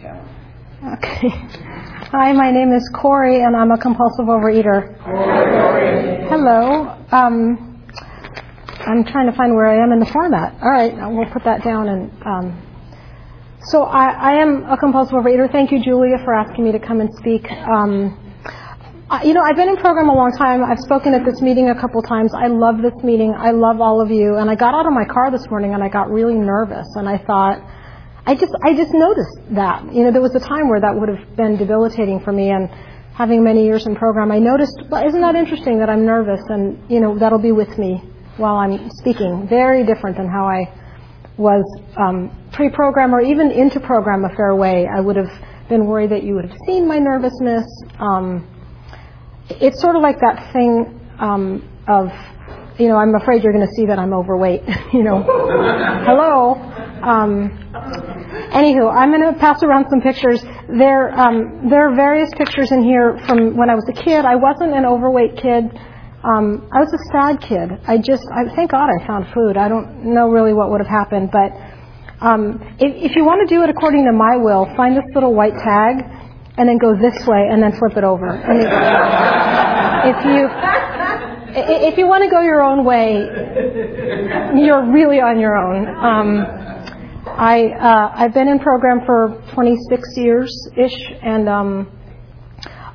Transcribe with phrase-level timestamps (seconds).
[0.00, 1.28] Okay.
[1.28, 4.96] Hi, my name is Corey, and I'm a compulsive overeater.
[6.28, 6.96] Hello.
[7.12, 7.84] Um,
[8.86, 10.54] I'm trying to find where I am in the format.
[10.62, 11.88] All right, we'll put that down.
[11.88, 12.62] And um,
[13.64, 15.52] so I, I, am a compulsive overeater.
[15.52, 17.50] Thank you, Julia, for asking me to come and speak.
[17.52, 18.16] Um,
[19.22, 20.64] you know, I've been in program a long time.
[20.64, 22.32] I've spoken at this meeting a couple times.
[22.32, 23.34] I love this meeting.
[23.36, 24.36] I love all of you.
[24.36, 26.86] And I got out of my car this morning and I got really nervous.
[26.94, 27.60] And I thought,
[28.26, 29.92] I just, I just noticed that.
[29.92, 32.50] You know, there was a time where that would have been debilitating for me.
[32.50, 32.68] And
[33.14, 36.40] having many years in program, I noticed, well, isn't that interesting that I'm nervous?
[36.48, 38.02] And, you know, that'll be with me
[38.36, 39.46] while I'm speaking.
[39.48, 40.72] Very different than how I
[41.36, 41.64] was
[41.96, 44.86] um, pre-program or even into program a fair way.
[44.86, 45.30] I would have
[45.68, 47.64] been worried that you would have seen my nervousness.
[47.98, 48.46] Um,
[49.48, 52.08] it's sort of like that thing um, of,
[52.78, 54.62] you know, I'm afraid you're going to see that I'm overweight.
[54.92, 56.54] you know, hello.
[57.02, 57.50] Um,
[58.52, 60.42] anywho, I'm going to pass around some pictures.
[60.68, 64.24] There, um, there are various pictures in here from when I was a kid.
[64.24, 65.64] I wasn't an overweight kid.
[66.22, 67.80] Um, I was a sad kid.
[67.88, 69.56] I just, I thank God I found food.
[69.56, 71.52] I don't know really what would have happened, but
[72.20, 75.32] um, if, if you want to do it according to my will, find this little
[75.34, 76.04] white tag
[76.58, 78.36] and then go this way and then flip it over.
[80.00, 80.48] If you
[81.54, 83.14] if you want to go your own way,
[84.62, 85.88] you're really on your own.
[85.88, 86.60] Um,
[87.26, 91.90] I uh, I've been in program for 26 years ish, and um,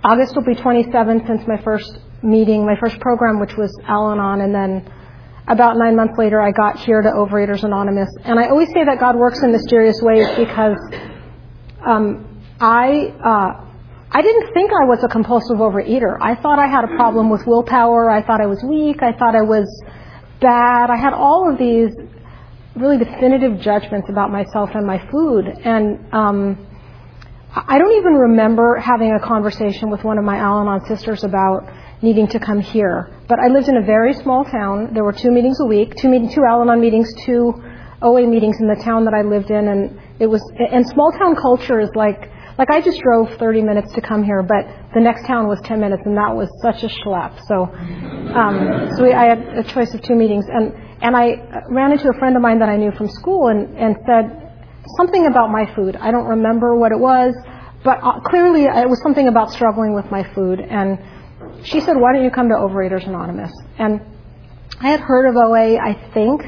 [0.03, 4.53] August will be 27 since my first meeting, my first program, which was Al-Anon, and
[4.53, 4.91] then
[5.47, 8.09] about nine months later, I got here to Overeaters Anonymous.
[8.23, 10.77] And I always say that God works in mysterious ways because
[11.85, 13.64] um, I uh,
[14.15, 16.17] I didn't think I was a compulsive overeater.
[16.21, 18.09] I thought I had a problem with willpower.
[18.09, 19.03] I thought I was weak.
[19.03, 19.67] I thought I was
[20.39, 20.89] bad.
[20.89, 21.91] I had all of these
[22.77, 25.47] really definitive judgments about myself and my food.
[25.65, 26.65] And um,
[27.53, 31.67] I don't even remember having a conversation with one of my Al Anon sisters about
[32.01, 33.11] needing to come here.
[33.27, 34.93] But I lived in a very small town.
[34.93, 37.53] There were two meetings a week, two meeting, two Al Anon meetings, two
[38.01, 40.41] OA meetings in the town that I lived in, and it was.
[40.71, 44.41] And small town culture is like like I just drove 30 minutes to come here,
[44.41, 47.35] but the next town was 10 minutes, and that was such a schlep.
[47.47, 47.65] So,
[48.33, 52.09] um, so we, I had a choice of two meetings, and and I ran into
[52.09, 54.53] a friend of mine that I knew from school, and and said
[54.97, 55.97] something about my food.
[55.97, 57.35] I don't remember what it was,
[57.83, 60.61] but uh, clearly it was something about struggling with my food.
[60.61, 60.97] And
[61.65, 63.99] she said, "Why don't you come to Overeaters Anonymous?" And
[64.79, 66.41] I had heard of OA, I think.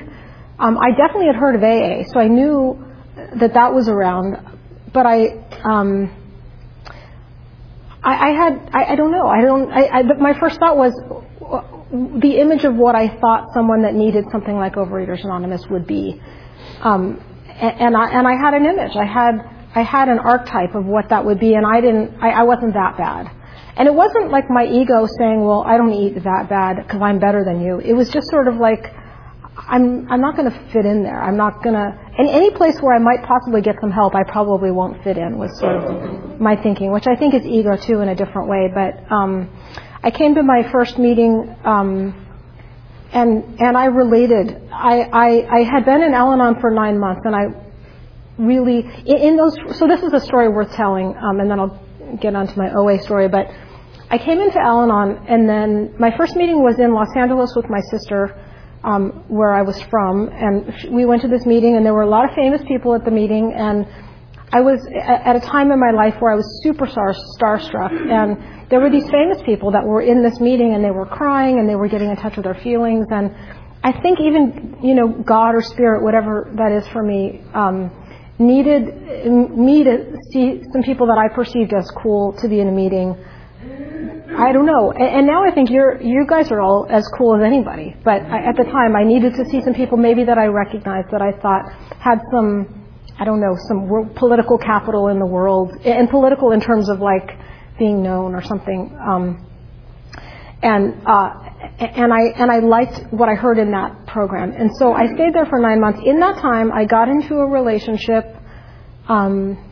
[0.60, 2.84] Um, I definitely had heard of AA, so I knew
[3.36, 4.58] that that was around
[4.94, 6.12] but I, um,
[8.04, 10.94] I, I had, I, I don't know, I don't, I, I, my first thought was
[11.92, 16.22] the image of what I thought someone that needed something like Overeaters Anonymous would be.
[16.82, 18.96] Um, and, and I, and I had an image.
[18.96, 19.36] I had,
[19.74, 22.74] I had an archetype of what that would be, and I didn't, I, I wasn't
[22.74, 23.32] that bad.
[23.78, 27.20] And it wasn't like my ego saying, well, I don't eat that bad because I'm
[27.20, 27.80] better than you.
[27.80, 28.94] It was just sort of like,
[29.68, 31.22] I'm I'm not going to fit in there.
[31.22, 32.00] I'm not going to.
[32.18, 35.38] In any place where I might possibly get some help, I probably won't fit in.
[35.38, 38.72] Was sort of my thinking, which I think is ego too in a different way.
[38.74, 39.50] But um,
[40.02, 42.16] I came to my first meeting, um,
[43.12, 44.70] and and I related.
[44.72, 47.48] I, I I had been in Al-Anon for nine months, and I
[48.38, 49.54] really in, in those.
[49.78, 53.02] So this is a story worth telling, um, and then I'll get onto my OA
[53.04, 53.28] story.
[53.28, 53.52] But
[54.10, 57.82] I came into Al-Anon, and then my first meeting was in Los Angeles with my
[57.92, 58.34] sister
[58.88, 62.10] um, where I was from, and we went to this meeting, and there were a
[62.10, 63.86] lot of famous people at the meeting, and
[64.54, 68.70] I was at a time in my life where I was super star starstruck, and
[68.70, 71.68] there were these famous people that were in this meeting, and they were crying, and
[71.68, 73.36] they were getting in touch with their feelings, and
[73.84, 77.92] I think even you know God or Spirit, whatever that is for me, um,
[78.40, 78.86] needed
[79.28, 83.18] me to see some people that I perceived as cool to be in a meeting
[84.38, 84.92] I don't know.
[84.92, 87.96] And, and now I think you're, you guys are all as cool as anybody.
[88.04, 91.10] But I, at the time, I needed to see some people maybe that I recognized
[91.12, 92.86] that I thought had some,
[93.20, 97.00] I don't know, some world, political capital in the world, and political in terms of
[97.00, 97.32] like
[97.80, 98.96] being known or something.
[99.02, 99.44] Um,
[100.62, 101.34] and uh,
[101.80, 105.34] and I and I liked what I heard in that program, and so I stayed
[105.34, 106.00] there for nine months.
[106.04, 108.36] In that time, I got into a relationship.
[109.08, 109.67] Um,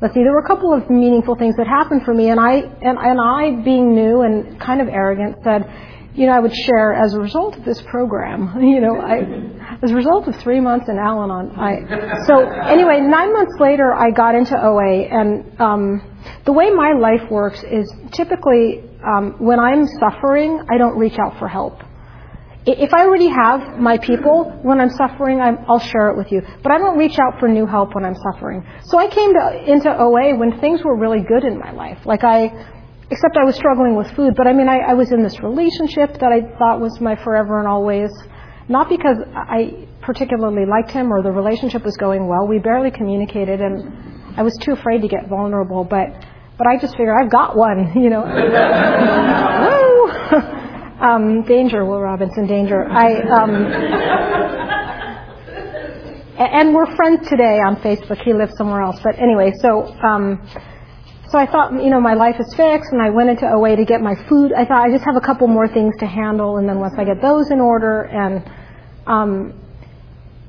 [0.00, 2.54] let's see, there were a couple of meaningful things that happened for me, and I,
[2.54, 5.70] and, and I, being new and kind of arrogant, said,
[6.14, 9.90] you know, I would share as a result of this program, you know, I, as
[9.90, 14.34] a result of three months in Al-Anon, I, so anyway, nine months later, I got
[14.34, 16.02] into OA, and um,
[16.44, 21.38] the way my life works is typically um, when I'm suffering, I don't reach out
[21.38, 21.82] for help.
[22.78, 26.42] If I already have my people when I'm suffering, i will share it with you.
[26.62, 28.64] But I don't reach out for new help when I'm suffering.
[28.84, 31.98] So I came to, into OA when things were really good in my life.
[32.04, 32.44] Like I,
[33.10, 34.34] except I was struggling with food.
[34.36, 37.58] But I mean, I, I was in this relationship that I thought was my forever
[37.58, 38.10] and always.
[38.68, 42.46] Not because I particularly liked him or the relationship was going well.
[42.46, 45.82] We barely communicated, and I was too afraid to get vulnerable.
[45.82, 46.06] But
[46.56, 48.22] but I just figured I've got one, you know.
[51.00, 52.86] um, danger, Will Robinson, danger.
[52.88, 53.54] I um,
[56.38, 58.22] and we're friends today on Facebook.
[58.22, 60.46] He lives somewhere else, but anyway, so um,
[61.30, 63.84] so I thought, you know, my life is fixed, and I went into OA to
[63.84, 64.52] get my food.
[64.52, 67.04] I thought I just have a couple more things to handle, and then once I
[67.04, 68.44] get those in order, and
[69.06, 69.54] um,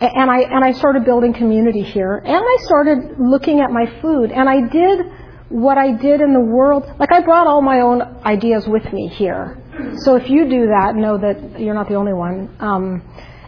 [0.01, 4.31] and I and I started building community here, and I started looking at my food,
[4.31, 5.05] and I did
[5.49, 6.83] what I did in the world.
[6.99, 9.60] Like I brought all my own ideas with me here.
[10.03, 12.55] So if you do that, know that you're not the only one.
[12.59, 13.01] Um,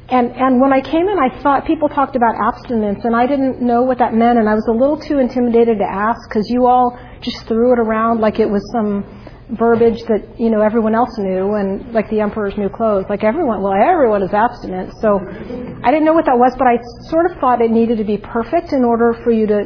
[0.09, 3.61] and and when I came in, I thought people talked about abstinence, and I didn't
[3.61, 6.67] know what that meant, and I was a little too intimidated to ask because you
[6.67, 9.05] all just threw it around like it was some
[9.57, 13.05] verbiage that you know everyone else knew, and like the emperor's new clothes.
[13.09, 14.93] Like everyone, well, everyone is abstinent.
[14.99, 15.19] So
[15.83, 16.77] I didn't know what that was, but I
[17.09, 19.65] sort of thought it needed to be perfect in order for you to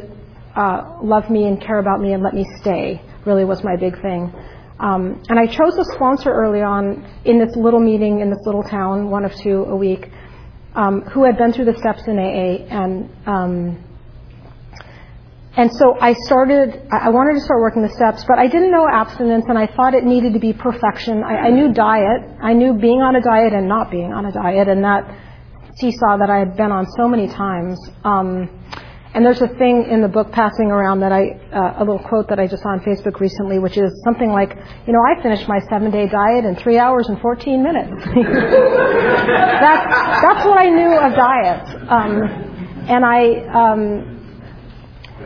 [0.54, 4.00] uh, love me and care about me and let me stay, really was my big
[4.02, 4.32] thing.
[4.80, 8.62] Um, and I chose a sponsor early on in this little meeting in this little
[8.62, 10.08] town, one of two a week,
[10.74, 12.64] um, who had been through the steps in AA.
[12.70, 13.84] And, um,
[15.56, 18.86] and so I started, I wanted to start working the steps, but I didn't know
[18.88, 21.24] abstinence and I thought it needed to be perfection.
[21.24, 22.22] I, I knew diet.
[22.40, 25.10] I knew being on a diet and not being on a diet and that
[25.78, 27.78] seesaw that I had been on so many times.
[28.04, 28.48] Um,
[29.14, 32.28] and there's a thing in the book passing around that I, uh, a little quote
[32.28, 34.54] that I just saw on Facebook recently, which is something like,
[34.86, 37.90] you know, I finished my seven day diet in three hours and 14 minutes.
[38.04, 39.86] that's,
[40.22, 41.70] that's what I knew of diets.
[41.88, 42.22] Um,
[42.88, 44.14] and I, um,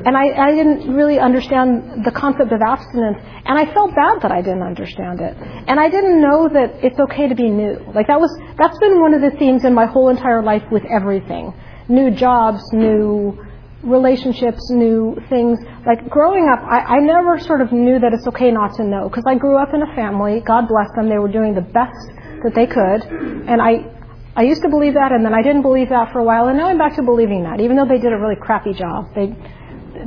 [0.06, 3.18] and I, I didn't really understand the concept of abstinence.
[3.44, 5.36] And I felt bad that I didn't understand it.
[5.66, 7.78] And I didn't know that it's okay to be new.
[7.94, 10.84] Like that was, that's been one of the themes in my whole entire life with
[10.84, 11.52] everything.
[11.88, 13.36] New jobs, new,
[13.82, 15.58] relationships, new things.
[15.86, 19.08] Like growing up, I, I never sort of knew that it's okay not to know
[19.08, 20.40] because I grew up in a family.
[20.40, 22.06] God bless them; they were doing the best
[22.44, 23.02] that they could,
[23.48, 23.98] and I.
[24.34, 26.56] I used to believe that, and then I didn't believe that for a while, and
[26.56, 27.60] now I'm back to believing that.
[27.60, 29.36] Even though they did a really crappy job, they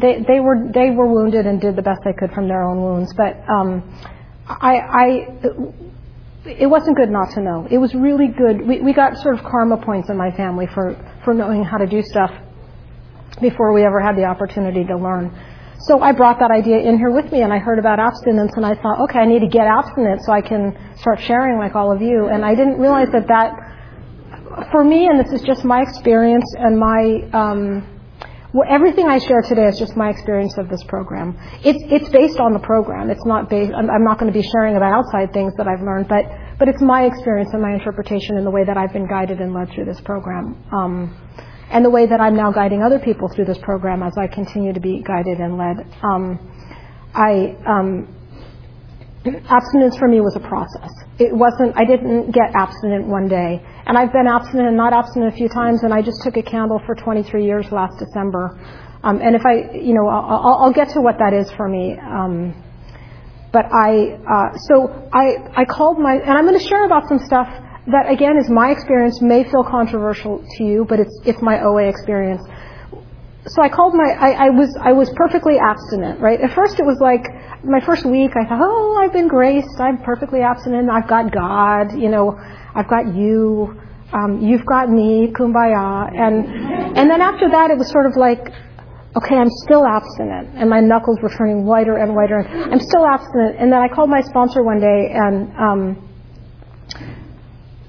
[0.02, 2.82] they they were they were wounded and did the best they could from their own
[2.82, 3.14] wounds.
[3.14, 3.84] But um,
[4.48, 5.08] I, I
[6.46, 7.68] it wasn't good not to know.
[7.70, 8.66] It was really good.
[8.66, 11.86] We we got sort of karma points in my family for for knowing how to
[11.86, 12.32] do stuff
[13.42, 15.34] before we ever had the opportunity to learn.
[15.80, 18.66] So I brought that idea in here with me and I heard about abstinence and
[18.66, 21.92] I thought, okay, I need to get abstinent so I can start sharing like all
[21.92, 22.28] of you.
[22.28, 23.54] And I didn't realize that that,
[24.72, 27.88] for me, and this is just my experience and my, um,
[28.54, 31.38] well, everything I share today is just my experience of this program.
[31.64, 33.10] It's, it's based on the program.
[33.10, 35.84] It's not based, I'm, I'm not going to be sharing about outside things that I've
[35.84, 36.24] learned, but,
[36.58, 39.54] but it's my experience and my interpretation and the way that I've been guided and
[39.54, 40.64] led through this program.
[40.72, 41.16] Um,
[41.72, 44.74] and the way that I'm now guiding other people through this program as I continue
[44.74, 45.78] to be guided and led.
[46.04, 46.40] Um,
[47.14, 48.08] I um,
[49.50, 50.92] abstinence for me was a process.
[51.18, 51.76] It wasn't.
[51.78, 55.50] I didn't get abstinent one day, and I've been abstinent and not abstinent a few
[55.50, 55.84] times.
[55.84, 58.60] And I just took a candle for 23 years last December.
[59.04, 61.96] Um, and if I, you know, I'll, I'll, get to what that is for me.
[62.00, 62.56] Um,
[63.54, 67.20] but I, uh, so I, I called my, and I'm going to share about some
[67.20, 67.48] stuff
[67.88, 71.88] that again is my experience, may feel controversial to you, but it's, it's my OA
[71.88, 72.42] experience.
[73.48, 76.42] So I called my, I, I was, I was perfectly abstinent, right?
[76.42, 77.22] At first it was like,
[77.64, 81.94] my first week I thought, oh, I've been graced, I'm perfectly abstinent, I've got God,
[81.94, 82.34] you know,
[82.74, 83.80] I've got you,
[84.14, 86.10] um, you've got me, kumbaya.
[86.10, 88.50] And, and then after that it was sort of like,
[89.16, 90.58] okay, I'm still abstinent.
[90.58, 92.42] And my knuckles were turning whiter and whiter.
[92.48, 93.58] I'm still abstinent.
[93.60, 96.15] And then I called my sponsor one day and, um,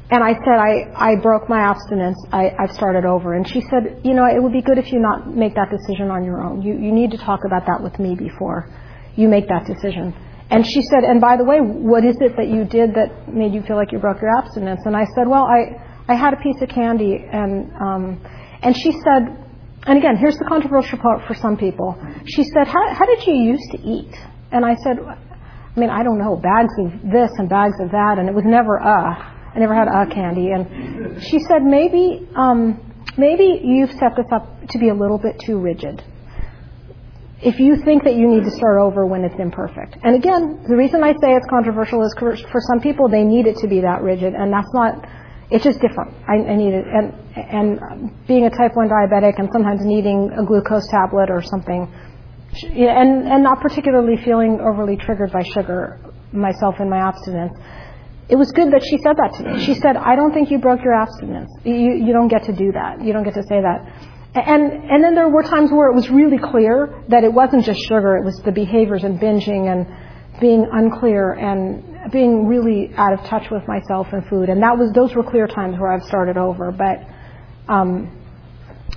[0.09, 2.17] and I said, I, I broke my abstinence.
[2.31, 3.35] I, I've started over.
[3.35, 6.11] And she said, you know, it would be good if you not make that decision
[6.11, 6.63] on your own.
[6.63, 8.71] You, you need to talk about that with me before
[9.17, 10.15] you make that decision.
[10.49, 13.53] And she said, and by the way, what is it that you did that made
[13.53, 14.83] you feel like you broke your abstinence?
[14.85, 15.75] And I said, well, I,
[16.07, 17.19] I had a piece of candy.
[17.33, 18.25] And, um,
[18.63, 19.43] and she said,
[19.89, 21.99] and again, here's the controversial part for some people.
[22.27, 24.15] She said, how, how did you used to eat?
[24.53, 28.21] And I said, I mean, I don't know, bags of this and bags of that.
[28.21, 29.33] And it was never, uh.
[29.57, 30.51] I never had a candy.
[30.51, 32.77] And she said, maybe, um,
[33.17, 36.05] maybe you've set this up to be a little bit too rigid.
[37.41, 39.97] If you think that you need to start over when it's imperfect.
[40.03, 43.57] And again, the reason I say it's controversial is for some people they need it
[43.59, 45.09] to be that rigid, and that's not,
[45.51, 46.13] it's just different.
[46.29, 50.45] I, I need it, and and being a type one diabetic and sometimes needing a
[50.45, 51.93] glucose tablet or something,
[52.73, 56.01] and and not particularly feeling overly triggered by sugar
[56.33, 57.53] myself in my abstinence.
[58.29, 59.65] It was good that she said that to me.
[59.65, 61.51] She said, "I don't think you broke your abstinence.
[61.65, 63.01] You you don't get to do that.
[63.03, 63.87] You don't get to say that."
[64.35, 67.81] And and then there were times where it was really clear that it wasn't just
[67.87, 69.87] sugar; it was the behaviors and binging and
[70.41, 74.49] being unclear and being really out of touch with myself and food.
[74.49, 76.73] And that was those were clear times where I've started over.
[76.73, 77.07] But
[77.73, 78.11] um,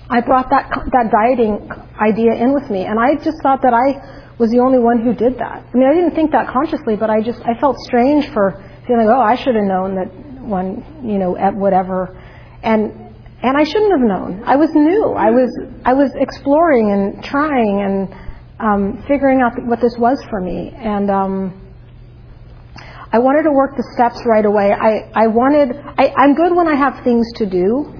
[0.10, 1.70] I brought that that dieting
[2.02, 5.14] idea in with me, and I just thought that I was the only one who
[5.14, 5.66] did that.
[5.72, 9.08] I mean, I didn't think that consciously, but I just I felt strange for feeling,
[9.08, 12.20] oh, I should have known that one, you know, at whatever,
[12.64, 12.92] and
[13.42, 14.44] and I shouldn't have known.
[14.46, 15.14] I was new.
[15.14, 15.50] I was
[15.86, 18.30] I was exploring and trying and
[18.60, 20.74] um, figuring out what this was for me.
[20.76, 21.70] And um,
[23.12, 24.72] I wanted to work the steps right away.
[24.72, 27.96] I, I wanted, I, I'm good when I have things to do.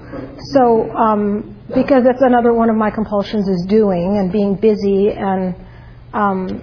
[0.52, 5.10] So, um, because that's another one of my compulsions is doing and being busy.
[5.10, 5.54] And
[6.12, 6.62] um,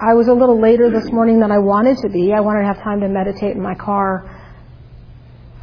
[0.00, 2.32] I, was a little later this morning than I wanted to be.
[2.32, 4.28] I wanted to have time to meditate in my car.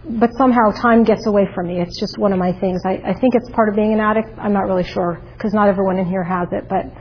[0.09, 1.79] But somehow time gets away from me.
[1.79, 2.81] It's just one of my things.
[2.85, 4.29] I, I think it's part of being an addict.
[4.37, 6.67] I'm not really sure because not everyone in here has it.
[6.67, 6.91] But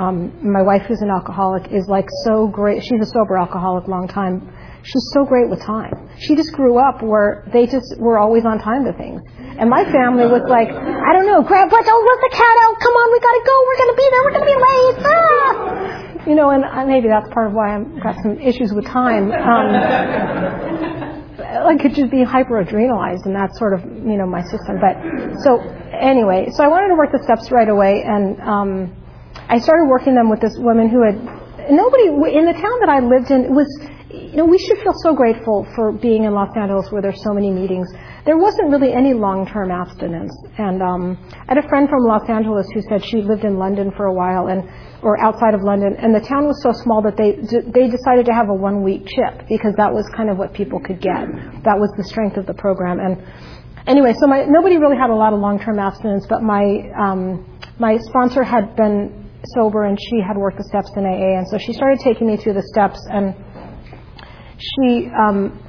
[0.00, 2.82] um, my wife, who's an alcoholic, is like so great.
[2.82, 4.48] She's a sober alcoholic, long time.
[4.84, 6.08] She's so great with time.
[6.20, 9.20] She just grew up where they just were always on time to things.
[9.58, 11.84] And my family was like, I don't know, grab what?
[11.84, 12.78] Oh, let the cat out.
[12.78, 13.56] Come on, we gotta go.
[13.66, 14.22] We're gonna be there.
[14.22, 14.96] We're gonna be late.
[15.02, 16.17] Ah!
[16.28, 19.32] You know, and maybe that's part of why I've got some issues with time.
[19.32, 19.72] Um,
[21.40, 24.76] I could just be hyperadrenalized, and that's sort of you know my system.
[24.78, 25.00] But
[25.40, 25.58] so
[25.96, 28.92] anyway, so I wanted to work the steps right away, and um,
[29.48, 31.16] I started working them with this woman who had
[31.72, 33.68] nobody in the town that I lived in was
[34.10, 37.32] you know we should feel so grateful for being in Los Angeles where there's so
[37.32, 37.88] many meetings.
[38.24, 42.66] There wasn't really any long-term abstinence, and um, I had a friend from Los Angeles
[42.72, 44.68] who said she lived in London for a while and
[45.02, 47.36] or outside of London, and the town was so small that they
[47.70, 51.00] they decided to have a one-week chip because that was kind of what people could
[51.00, 51.28] get.
[51.64, 53.22] That was the strength of the program, and
[53.86, 56.64] anyway, so my nobody really had a lot of long-term abstinence, but my
[56.96, 57.44] um,
[57.78, 61.58] my sponsor had been sober and she had worked the steps in AA, and so
[61.58, 63.34] she started taking me through the steps, and
[64.58, 65.08] she.
[65.08, 65.64] Um,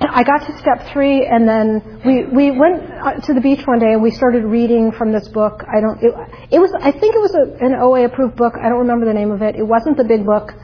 [0.00, 3.80] I got to step three, and then we we went uh, to the beach one
[3.80, 5.64] day, and we started reading from this book.
[5.66, 5.98] I don't.
[6.00, 6.14] It,
[6.52, 6.72] it was.
[6.80, 8.54] I think it was a, an OA approved book.
[8.62, 9.56] I don't remember the name of it.
[9.56, 10.54] It wasn't the big book,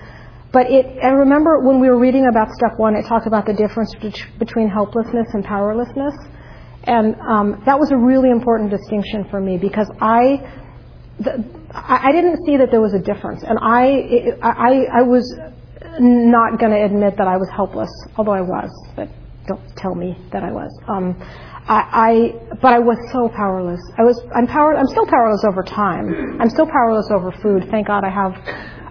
[0.53, 0.87] but it.
[1.03, 3.93] I remember when we were reading about step one, it talked about the difference
[4.39, 6.15] between helplessness and powerlessness,
[6.85, 10.47] and um, that was a really important distinction for me because I
[11.19, 15.27] the, I, didn't see that there was a difference, and I I, I was
[16.01, 19.09] not going to admit that I was helpless, although I was, but
[19.47, 20.71] don't tell me that I was.
[20.89, 21.17] Um,
[21.67, 23.81] I, I, but I was so powerless.
[23.97, 26.41] I was, I'm power, I'm still powerless over time.
[26.41, 27.69] I'm still powerless over food.
[27.71, 28.37] Thank God I have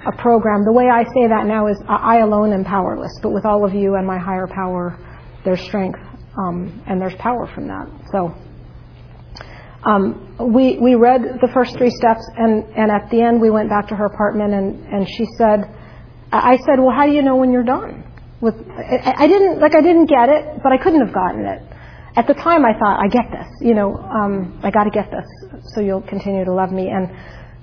[0.06, 0.66] a program.
[0.66, 3.74] The way I say that now is I alone am powerless, but with all of
[3.74, 4.98] you and my higher power,
[5.46, 6.00] there's strength,
[6.38, 7.88] um, and there's power from that.
[8.12, 8.34] So,
[9.86, 13.70] um, we, we read the first three steps, and, and at the end, we went
[13.70, 15.70] back to her apartment, and, and she said,
[16.38, 18.04] I said, well, how do you know when you're done?
[18.42, 21.62] With, I, I didn't, like, I didn't get it, but I couldn't have gotten it.
[22.16, 25.10] At the time, I thought, I get this, you know, um, I got to get
[25.10, 25.26] this,
[25.74, 26.90] so you'll continue to love me.
[26.90, 27.10] And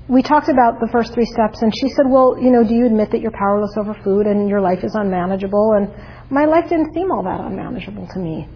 [0.09, 2.87] we talked about the first three steps, and she said, well, you know, do you
[2.87, 5.75] admit that you're powerless over food and your life is unmanageable?
[5.75, 5.89] And
[6.31, 8.49] my life didn't seem all that unmanageable to me.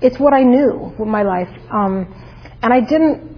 [0.00, 1.50] It's what I knew with my life.
[1.72, 2.06] Um,
[2.62, 3.28] and I didn't.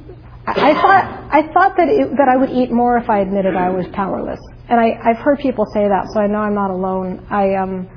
[0.46, 3.70] I thought I thought that it, that I would eat more if I admitted I
[3.70, 4.40] was powerless,
[4.72, 7.26] and I, I've heard people say that, so I know I'm not alone.
[7.28, 7.90] I um,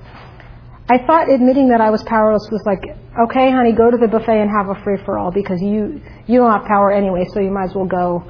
[0.89, 2.84] I thought admitting that I was powerless was like,
[3.17, 6.38] okay, honey, go to the buffet and have a free for all because you you
[6.38, 8.24] don't have power anyway, so you might as well go.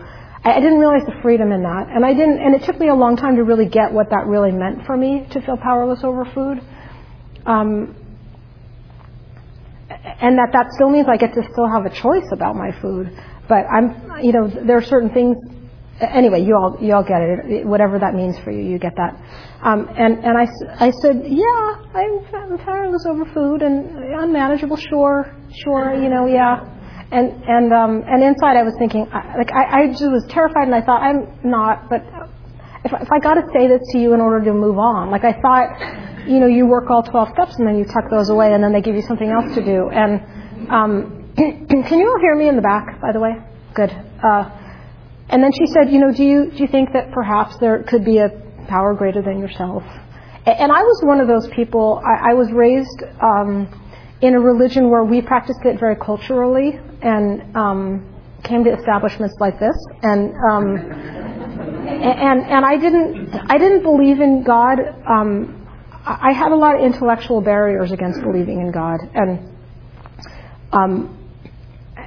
[0.44, 2.90] I, I didn't realize the freedom in that, and I didn't, and it took me
[2.90, 6.04] a long time to really get what that really meant for me to feel powerless
[6.04, 6.62] over food.
[7.48, 7.96] Um,
[9.90, 13.10] and that that still means I get to still have a choice about my food.
[13.50, 15.36] But I'm, you know, there are certain things.
[16.02, 17.66] Anyway, you all you all get it.
[17.66, 19.16] Whatever that means for you, you get that.
[19.64, 20.46] Um, and and I,
[20.86, 24.76] I said, yeah, I'm, I'm powerless over food and unmanageable.
[24.78, 25.34] Sure,
[25.64, 26.60] sure, you know, yeah.
[27.12, 30.76] And and um, and inside I was thinking, like I, I just was terrified, and
[30.76, 32.02] I thought I'm not, but
[32.84, 35.24] if, if I got to say this to you in order to move on, like
[35.24, 38.54] I thought you know, you work all 12 steps and then you tuck those away
[38.54, 39.90] and then they give you something else to do.
[39.90, 40.22] And
[40.70, 43.34] um, can you all hear me in the back, by the way?
[43.74, 43.92] Good.
[44.24, 44.50] Uh,
[45.30, 48.06] and then she said, you know, do you do you think that perhaps there could
[48.06, 48.30] be a
[48.68, 49.84] power greater than yourself?
[50.46, 52.02] And I was one of those people.
[52.06, 53.68] I, I was raised um,
[54.22, 58.14] in a religion where we practiced it very culturally and um,
[58.44, 60.78] came to establishments like this, and um,
[61.88, 64.80] and and I didn't I didn't believe in God.
[65.08, 65.68] Um,
[66.06, 69.50] I had a lot of intellectual barriers against believing in God, and
[70.72, 71.25] um,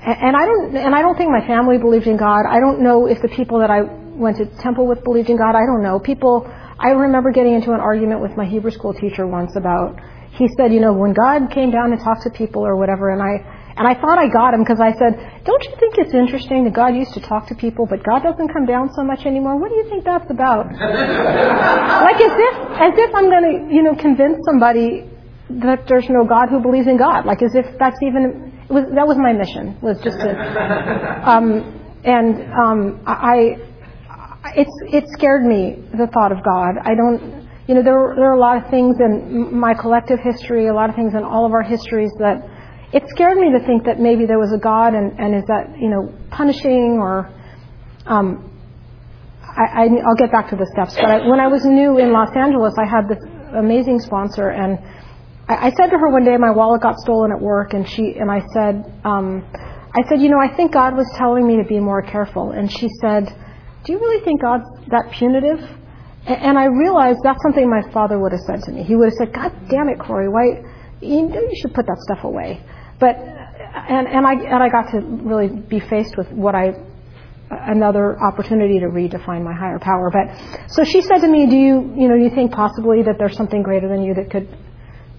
[0.07, 2.45] and I don't and I don't think my family believed in God.
[2.49, 5.55] I don't know if the people that I went to temple with believed in God.
[5.55, 5.99] I don't know.
[5.99, 6.47] People.
[6.81, 9.99] I remember getting into an argument with my Hebrew school teacher once about.
[10.39, 13.21] He said, you know, when God came down and talked to people or whatever, and
[13.21, 13.43] I
[13.79, 16.75] and I thought I got him because I said, Don't you think it's interesting that
[16.75, 19.57] God used to talk to people, but God doesn't come down so much anymore?
[19.57, 20.67] What do you think that's about?
[20.75, 25.09] like as if as if I'm gonna, you know, convince somebody
[25.51, 27.25] that there's no God who believes in God.
[27.25, 32.53] Like as if that's even was that was my mission, was just to um and
[32.53, 33.57] um I
[34.55, 36.77] it's it scared me the thought of God.
[36.83, 40.69] I don't you know, there, there are a lot of things in my collective history,
[40.69, 42.41] a lot of things in all of our histories that
[42.95, 45.77] it scared me to think that maybe there was a God and, and is that,
[45.79, 47.31] you know, punishing or.
[48.07, 48.45] Um,
[49.59, 52.31] I, will get back to the steps, but I, when I was new in Los
[52.37, 53.19] Angeles, I had this
[53.57, 54.79] amazing sponsor, and
[55.49, 58.31] I, said to her one day, my wallet got stolen at work, and she and
[58.31, 59.45] I said, um,
[59.95, 62.71] I said, you know, I think God was telling me to be more careful, and
[62.71, 63.35] she said,
[63.85, 65.61] do you really think God's that punitive?
[66.27, 68.83] And, I realized that's something my father would have said to me.
[68.83, 70.63] He would have said, God damn it, Corey, why
[71.01, 72.63] you, you should put that stuff away.
[73.01, 76.75] But and and I and I got to really be faced with what I
[77.51, 80.11] another opportunity to redefine my higher power.
[80.11, 83.17] But so she said to me, "Do you you know do you think possibly that
[83.19, 84.49] there's something greater than you that could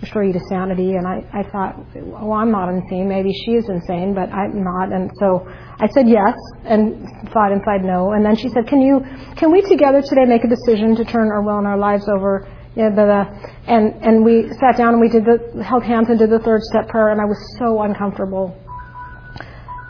[0.01, 3.07] restore you to sanity?" And I I thought, well, I'm not insane.
[3.07, 4.91] Maybe she is insane, but I'm not.
[4.91, 5.47] And so
[5.79, 8.11] I said yes, and thought inside no.
[8.13, 9.01] And then she said, "Can you
[9.35, 12.47] can we together today make a decision to turn our will and our lives over?"
[12.75, 16.61] And and we sat down and we did the held hands and did the third
[16.63, 18.55] step prayer, and I was so uncomfortable.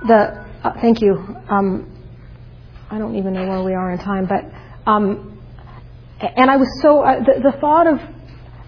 [0.07, 1.13] The uh, thank you.
[1.49, 1.95] Um,
[2.91, 4.45] I don't even know where we are in time, but
[4.89, 5.39] um,
[6.19, 7.99] and I was so uh, the, the thought of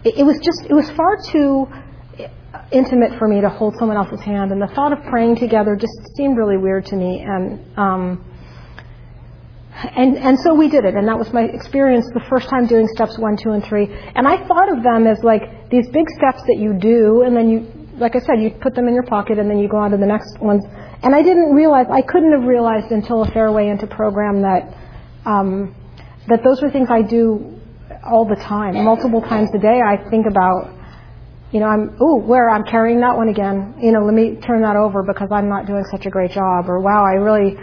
[0.03, 1.67] it, it was just it was far too
[2.71, 5.93] intimate for me to hold someone else's hand, and the thought of praying together just
[6.15, 8.25] seemed really weird to me, and um,
[9.73, 12.87] and, and so we did it, and that was my experience the first time doing
[12.87, 13.87] steps one, two, and three.
[14.15, 17.49] And I thought of them as like these big steps that you do, and then
[17.49, 19.91] you, like I said, you put them in your pocket, and then you go on
[19.91, 20.63] to the next ones.
[21.03, 24.77] And I didn't realize, I couldn't have realized until a fair way into program that
[25.25, 25.75] um,
[26.27, 27.60] that those were things I do
[28.03, 29.81] all the time, multiple times a day.
[29.81, 30.73] I think about,
[31.51, 33.75] you know, I'm, ooh, where I'm carrying that one again.
[33.81, 36.69] You know, let me turn that over because I'm not doing such a great job.
[36.69, 37.57] Or wow, I really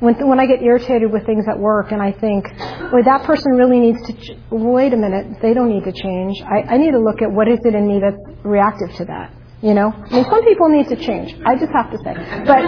[0.00, 2.46] when, when I get irritated with things at work and I think,
[2.92, 6.40] wait, that person really needs to, ch- wait a minute, they don't need to change.
[6.42, 9.32] I, I need to look at what is it in me that's reactive to that.
[9.62, 11.36] You know, I mean, some people need to change.
[11.44, 12.14] I just have to say.
[12.46, 12.62] But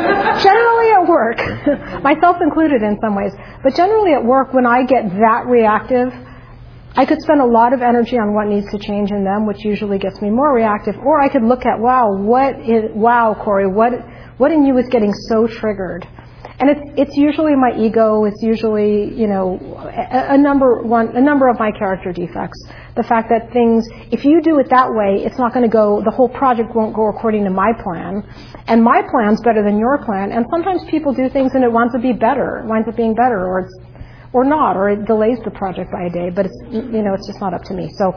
[0.45, 1.39] generally at work,
[2.03, 3.33] myself included in some ways,
[3.63, 6.13] but generally at work, when I get that reactive,
[6.95, 9.65] I could spend a lot of energy on what needs to change in them, which
[9.65, 10.97] usually gets me more reactive.
[10.99, 13.93] Or I could look at, wow, what is, wow, Corey, what,
[14.37, 16.07] what in you is getting so triggered?
[16.63, 18.25] and it's it's usually my ego.
[18.25, 22.59] It's usually you know a, a, number one a number of my character defects.
[22.95, 26.03] The fact that things, if you do it that way, it's not going to go.
[26.05, 28.23] The whole project won't go according to my plan,
[28.69, 30.31] and my plan's better than your plan.
[30.31, 33.15] And sometimes people do things and it winds up be better, it winds up being
[33.15, 33.75] better, or it's
[34.33, 36.31] or not, or it delays the project by a day.
[36.31, 37.91] But it's you know it's just not up to me.
[37.99, 38.15] So.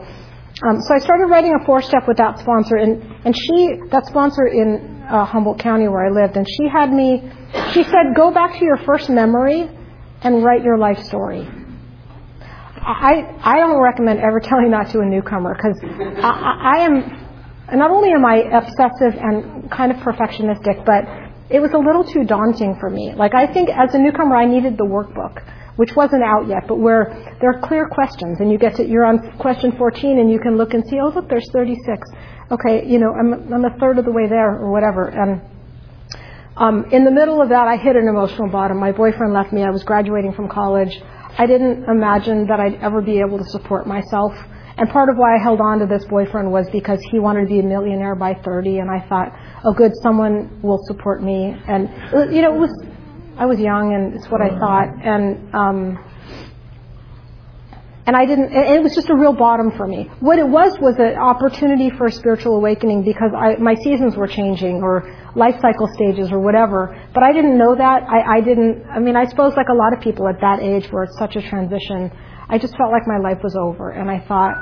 [0.66, 4.46] Um, so I started writing a four-step with that sponsor, and, and she, that sponsor
[4.46, 7.30] in uh, Humboldt County where I lived, and she had me
[7.72, 9.68] she said, go back to your first memory
[10.22, 11.46] and write your life story.
[12.78, 15.78] I, I don't recommend ever telling that to a newcomer because
[16.22, 21.04] I, I am, not only am I obsessive and kind of perfectionistic, but
[21.50, 23.14] it was a little too daunting for me.
[23.14, 25.42] Like I think as a newcomer, I needed the workbook,
[25.76, 29.04] which wasn't out yet, but where there are clear questions, and you get to you're
[29.04, 32.08] on question 14, and you can look and see, oh look, there's 36.
[32.50, 35.40] Okay, you know, I'm I'm a third of the way there, or whatever, and
[36.56, 38.78] um, in the middle of that, I hit an emotional bottom.
[38.78, 39.62] My boyfriend left me.
[39.62, 41.02] I was graduating from college.
[41.38, 44.32] I didn't imagine that I'd ever be able to support myself.
[44.78, 47.46] And part of why I held on to this boyfriend was because he wanted to
[47.46, 49.32] be a millionaire by 30, and I thought,
[49.64, 51.54] oh, good, someone will support me.
[51.68, 51.90] And
[52.34, 52.86] you know, it was
[53.38, 54.88] I was young, and it's what I thought.
[55.04, 55.98] And um,
[58.06, 60.08] and I didn't, And it was just a real bottom for me.
[60.20, 64.28] What it was was an opportunity for a spiritual awakening because I, my seasons were
[64.28, 65.02] changing or
[65.34, 66.94] life cycle stages or whatever.
[67.12, 68.04] But I didn't know that.
[68.06, 70.86] I, I didn't, I mean, I suppose like a lot of people at that age
[70.92, 72.12] where it's such a transition,
[72.48, 73.90] I just felt like my life was over.
[73.90, 74.54] And I thought,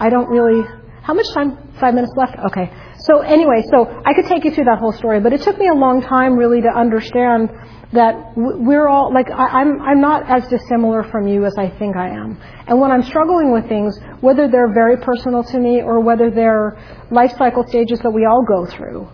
[0.00, 0.66] I don't really,
[1.02, 1.56] how much time?
[1.78, 2.34] Five minutes left?
[2.50, 2.66] Okay.
[3.06, 5.68] so anyway, so I could take you through that whole story, but it took me
[5.68, 7.48] a long time really to understand
[7.92, 11.96] that we're all like I, I'm I'm not as dissimilar from you as I think
[11.96, 12.40] I am.
[12.66, 16.78] And when I'm struggling with things, whether they're very personal to me or whether they're
[17.10, 19.08] life cycle stages that we all go through,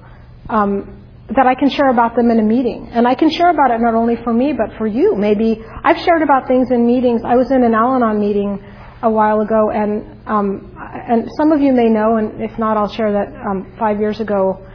[0.49, 1.05] um,
[1.37, 2.89] that I can share about them in a meeting.
[2.91, 5.15] And I can share about it not only for me but for you.
[5.15, 7.23] Maybe I've shared about things in meetings.
[7.25, 8.63] I was in an Al-Anon meeting
[9.03, 10.75] a while ago, and um,
[11.09, 14.21] and some of you may know, and if not, I'll share that um, five years
[14.21, 14.67] ago.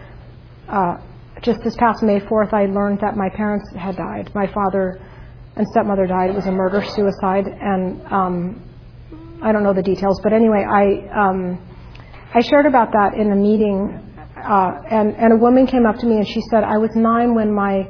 [0.67, 0.97] Uh,
[1.41, 4.31] just this past May 4th, I learned that my parents had died.
[4.35, 4.99] My father
[5.55, 6.29] and stepmother died.
[6.29, 8.69] It was a murder suicide, and um,
[9.41, 11.59] I don't know the details, but anyway, I um,
[12.33, 16.05] I shared about that in a meeting, uh, and and a woman came up to
[16.05, 17.89] me and she said, "I was nine when my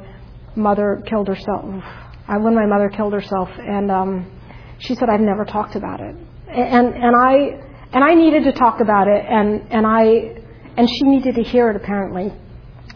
[0.56, 1.64] mother killed herself.
[2.28, 4.40] I, when my mother killed herself, and um,
[4.78, 6.14] she said I've never talked about it,
[6.48, 7.60] and and I
[7.92, 10.42] and I needed to talk about it, and and I
[10.76, 12.32] and she needed to hear it apparently."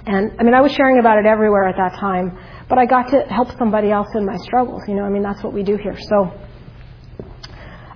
[0.07, 2.39] And I mean, I was sharing about it everywhere at that time,
[2.69, 4.83] but I got to help somebody else in my struggles.
[4.87, 5.99] You know, I mean, that's what we do here.
[5.99, 6.33] So,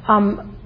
[0.07, 0.57] um,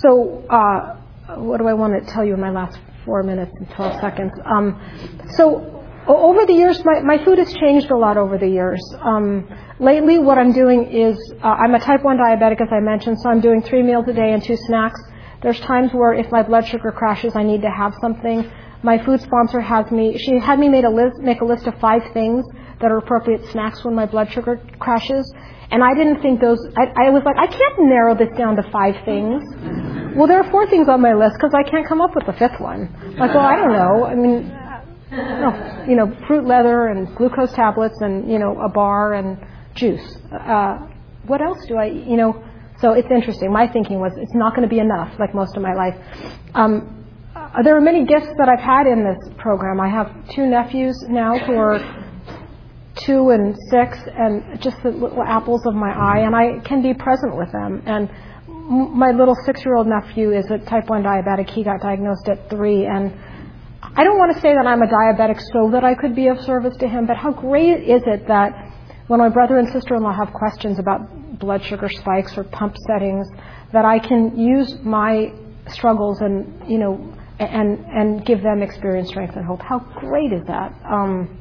[0.00, 0.96] so uh,
[1.36, 4.32] what do I want to tell you in my last four minutes and 12 seconds?
[4.44, 4.80] Um,
[5.36, 5.76] so
[6.08, 8.80] over the years, my, my food has changed a lot over the years.
[9.00, 13.18] Um, lately, what I'm doing is uh, I'm a type 1 diabetic, as I mentioned,
[13.20, 15.00] so I'm doing three meals a day and two snacks.
[15.42, 18.50] There's times where if my blood sugar crashes, I need to have something.
[18.86, 21.74] My food sponsor has me, she had me made a list, make a list of
[21.80, 22.46] five things
[22.80, 25.34] that are appropriate snacks when my blood sugar crashes.
[25.72, 28.62] And I didn't think those, I, I was like, I can't narrow this down to
[28.70, 29.42] five things.
[30.14, 32.32] Well, there are four things on my list because I can't come up with the
[32.34, 32.94] fifth one.
[33.18, 34.06] Like, well, I don't know.
[34.06, 34.54] I mean,
[35.10, 39.36] no, you know, fruit leather and glucose tablets and, you know, a bar and
[39.74, 40.16] juice.
[40.30, 40.86] Uh,
[41.26, 42.40] what else do I, you know,
[42.78, 43.52] so it's interesting.
[43.52, 45.96] My thinking was it's not going to be enough, like most of my life.
[46.54, 46.96] Um,
[47.54, 49.80] uh, there are many gifts that I've had in this program.
[49.80, 51.78] I have two nephews now who are
[52.96, 56.94] two and six, and just the little apples of my eye, and I can be
[56.94, 57.82] present with them.
[57.86, 58.10] And
[58.48, 61.50] my little six-year-old nephew is a type 1 diabetic.
[61.50, 63.12] He got diagnosed at three, and
[63.82, 66.40] I don't want to say that I'm a diabetic so that I could be of
[66.40, 68.72] service to him, but how great is it that
[69.06, 73.28] when my brother and sister-in-law have questions about blood sugar spikes or pump settings,
[73.72, 75.32] that I can use my
[75.68, 79.60] struggles and you know and and give them experience, strength, and hope.
[79.62, 80.74] How great is that?
[80.88, 81.38] Um,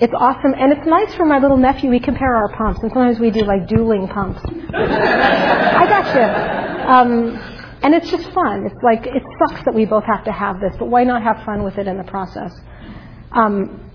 [0.00, 1.90] it's awesome, and it's nice for my little nephew.
[1.90, 4.40] We compare our pumps, and sometimes we do like dueling pumps.
[4.72, 6.88] I got you.
[6.88, 8.66] Um, and it's just fun.
[8.66, 11.44] It's like it sucks that we both have to have this, but why not have
[11.44, 12.52] fun with it in the process?
[13.32, 13.89] Um,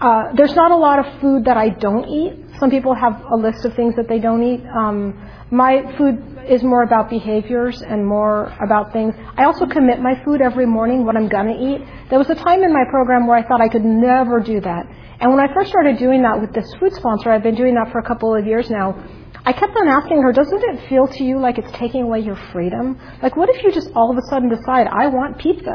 [0.00, 2.32] uh, there's not a lot of food that I don't eat.
[2.58, 4.64] Some people have a list of things that they don't eat.
[4.66, 9.14] Um, my food is more about behaviors and more about things.
[9.36, 11.86] I also commit my food every morning, what I'm going to eat.
[12.08, 14.86] There was a time in my program where I thought I could never do that.
[15.20, 17.92] And when I first started doing that with this food sponsor, I've been doing that
[17.92, 18.96] for a couple of years now.
[19.44, 22.36] I kept on asking her, doesn't it feel to you like it's taking away your
[22.52, 22.98] freedom?
[23.22, 25.74] Like, what if you just all of a sudden decide, I want pizza?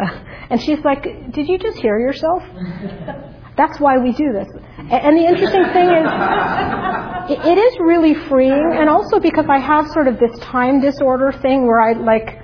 [0.49, 2.43] And she's like, did you just hear yourself?
[3.57, 4.47] That's why we do this.
[4.77, 6.05] And the interesting thing is,
[7.47, 11.65] it is really freeing, and also because I have sort of this time disorder thing
[11.65, 12.39] where I like,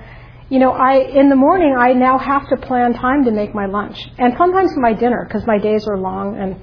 [0.48, 3.66] you know, I in the morning I now have to plan time to make my
[3.66, 6.56] lunch, and sometimes my dinner because my days are long and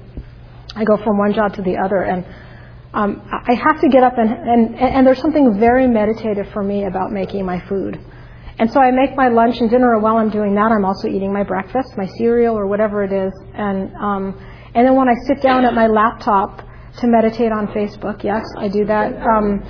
[0.76, 2.26] I go from one job to the other, and
[2.92, 6.84] um, I have to get up and, and and there's something very meditative for me
[6.84, 7.98] about making my food.
[8.60, 11.08] And so I make my lunch and dinner, and while I'm doing that, I'm also
[11.08, 13.32] eating my breakfast, my cereal, or whatever it is.
[13.54, 14.38] And um,
[14.74, 16.60] and then when I sit down at my laptop
[16.98, 19.16] to meditate on Facebook, yes, I do that.
[19.16, 19.62] Um,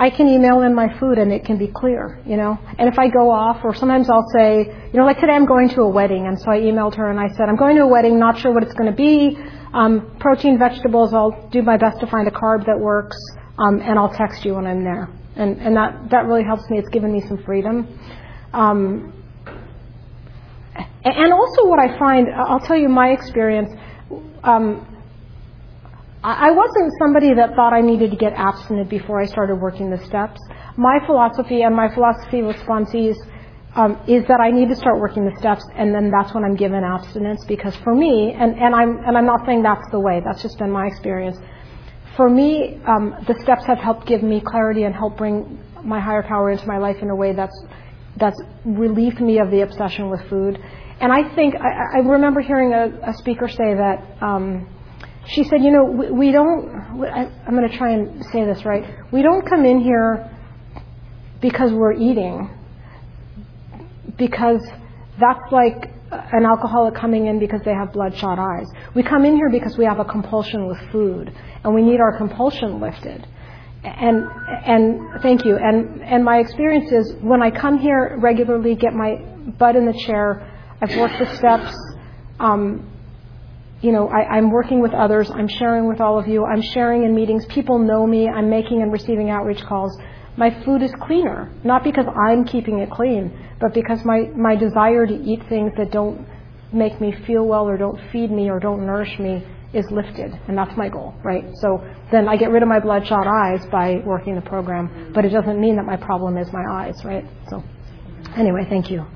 [0.00, 2.58] I can email in my food and it can be clear, you know.
[2.78, 5.68] And if I go off, or sometimes I'll say, you know, like today I'm going
[5.70, 7.88] to a wedding, and so I emailed her and I said, I'm going to a
[7.88, 9.38] wedding, not sure what it's going to be.
[9.72, 13.16] Um, protein, vegetables, I'll do my best to find a carb that works,
[13.58, 16.78] um, and I'll text you when I'm there and and that that really helps me.
[16.78, 17.86] It's given me some freedom.
[18.52, 19.12] Um,
[21.04, 23.70] and also, what I find, I'll tell you my experience.
[24.42, 24.92] Um,
[26.24, 30.04] I wasn't somebody that thought I needed to get abstinent before I started working the
[30.06, 30.40] steps.
[30.76, 33.14] My philosophy and my philosophy with sponsees
[33.76, 36.56] um, is that I need to start working the steps, and then that's when I'm
[36.56, 37.44] given abstinence.
[37.44, 40.20] Because for me, and, and I'm and I'm not saying that's the way.
[40.24, 41.38] That's just been my experience
[42.16, 46.22] for me, um, the steps have helped give me clarity and help bring my higher
[46.22, 47.56] power into my life in a way that's
[48.18, 50.58] that's relieved me of the obsession with food.
[51.00, 54.66] And I think I, I remember hearing a, a, speaker say that um,
[55.28, 57.04] she said, you know, we, we don't.
[57.04, 58.84] I, I'm going to try and say this right.
[59.12, 60.30] We don't come in here
[61.42, 62.50] because we're eating,
[64.16, 64.66] because
[65.18, 68.66] That's like an alcoholic coming in because they have bloodshot eyes.
[68.94, 71.32] We come in here because we have a compulsion with food,
[71.64, 73.26] and we need our compulsion lifted.
[73.84, 74.24] And
[74.64, 75.56] and thank you.
[75.56, 79.16] And and my experience is when I come here regularly, get my
[79.58, 80.52] butt in the chair.
[80.80, 81.76] I've worked the steps.
[82.38, 82.90] Um,
[83.82, 85.30] you know, I, I'm working with others.
[85.30, 86.44] I'm sharing with all of you.
[86.44, 87.44] I'm sharing in meetings.
[87.46, 88.28] People know me.
[88.28, 89.96] I'm making and receiving outreach calls.
[90.36, 95.06] My food is cleaner, not because I'm keeping it clean, but because my, my desire
[95.06, 96.26] to eat things that don't
[96.72, 100.38] make me feel well or don't feed me or don't nourish me is lifted.
[100.46, 101.44] And that's my goal, right?
[101.54, 105.30] So then I get rid of my bloodshot eyes by working the program, but it
[105.30, 107.24] doesn't mean that my problem is my eyes, right?
[107.48, 107.64] So
[108.36, 109.06] anyway, thank you.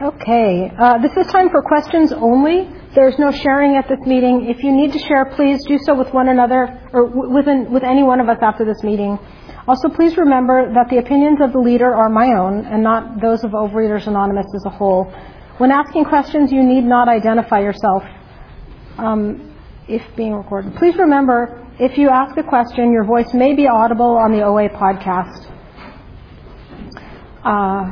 [0.00, 2.68] Okay, uh, this is time for questions only.
[2.94, 4.46] There's no sharing at this meeting.
[4.48, 8.04] If you need to share, please do so with one another or within, with any
[8.04, 9.18] one of us after this meeting.
[9.66, 13.42] Also, please remember that the opinions of the leader are my own and not those
[13.42, 15.12] of Overeaters Anonymous as a whole.
[15.58, 18.02] When asking questions, you need not identify yourself
[18.98, 19.56] um,
[19.88, 20.74] if being recorded.
[20.76, 24.68] Please remember, if you ask a question, your voice may be audible on the OA
[24.68, 25.50] podcast.
[27.42, 27.90] Uh,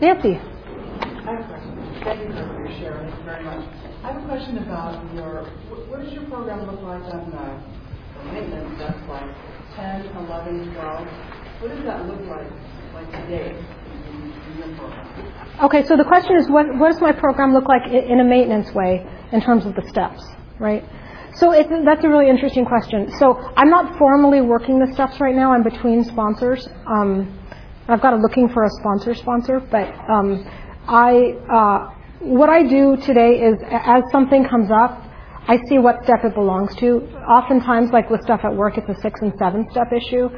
[0.00, 0.40] Nancy.
[4.50, 5.44] Question about your,
[5.88, 8.78] what does your program look like on the, the maintenance?
[8.78, 9.30] That's like
[9.76, 11.08] 10, 11, 12.
[11.60, 12.50] What does that look like,
[12.94, 13.54] like today?
[15.62, 18.72] Okay, so the question is, what, what does my program look like in a maintenance
[18.74, 20.22] way in terms of the steps,
[20.58, 20.84] right?
[21.34, 21.52] So
[21.84, 23.12] that's a really interesting question.
[23.18, 25.52] So I'm not formally working the steps right now.
[25.52, 26.68] I'm between sponsors.
[26.86, 27.38] Um,
[27.88, 30.44] I've got a looking for a sponsor sponsor, but um,
[30.88, 35.02] I, uh, what I do today is as something comes up,
[35.48, 37.02] I see what step it belongs to.
[37.26, 40.28] Oftentimes, like with stuff at work, it's a six and seven step issue.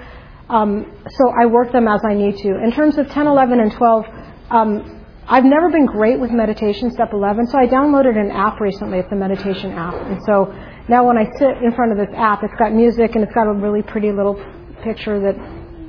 [0.49, 2.63] Um, so I work them as I need to.
[2.63, 4.07] In terms of 10, 11, and 12,
[4.51, 8.99] um, I've never been great with meditation, step 11, so I downloaded an app recently.
[8.99, 9.95] It's a meditation app.
[9.95, 10.53] And so
[10.89, 13.47] now when I sit in front of this app, it's got music and it's got
[13.47, 14.35] a really pretty little
[14.83, 15.37] picture that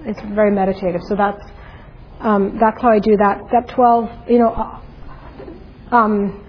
[0.05, 1.01] it's very meditative.
[1.07, 1.43] So that's
[2.19, 3.41] um, that's how I do that.
[3.49, 4.81] Step 12, you know,
[5.93, 6.43] um,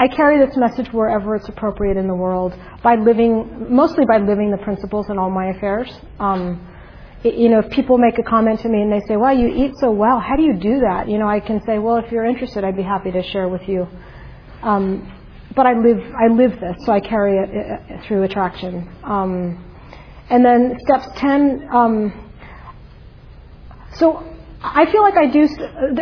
[0.00, 4.50] I carry this message wherever it's appropriate in the world by living, mostly by living
[4.50, 5.88] the principles in all my affairs.
[6.18, 6.66] Um,
[7.22, 9.48] it, you know, if people make a comment to me and they say, "Well, you
[9.48, 10.18] eat so well.
[10.18, 12.76] How do you do that?" You know, I can say, "Well, if you're interested, I'd
[12.76, 13.88] be happy to share with you."
[14.62, 15.12] Um,
[15.54, 18.88] but I live, I live this, so I carry it, it through attraction.
[19.04, 19.64] Um,
[20.30, 21.68] and then steps 10.
[21.72, 22.32] Um,
[23.94, 24.24] so
[24.60, 25.48] I feel like I do.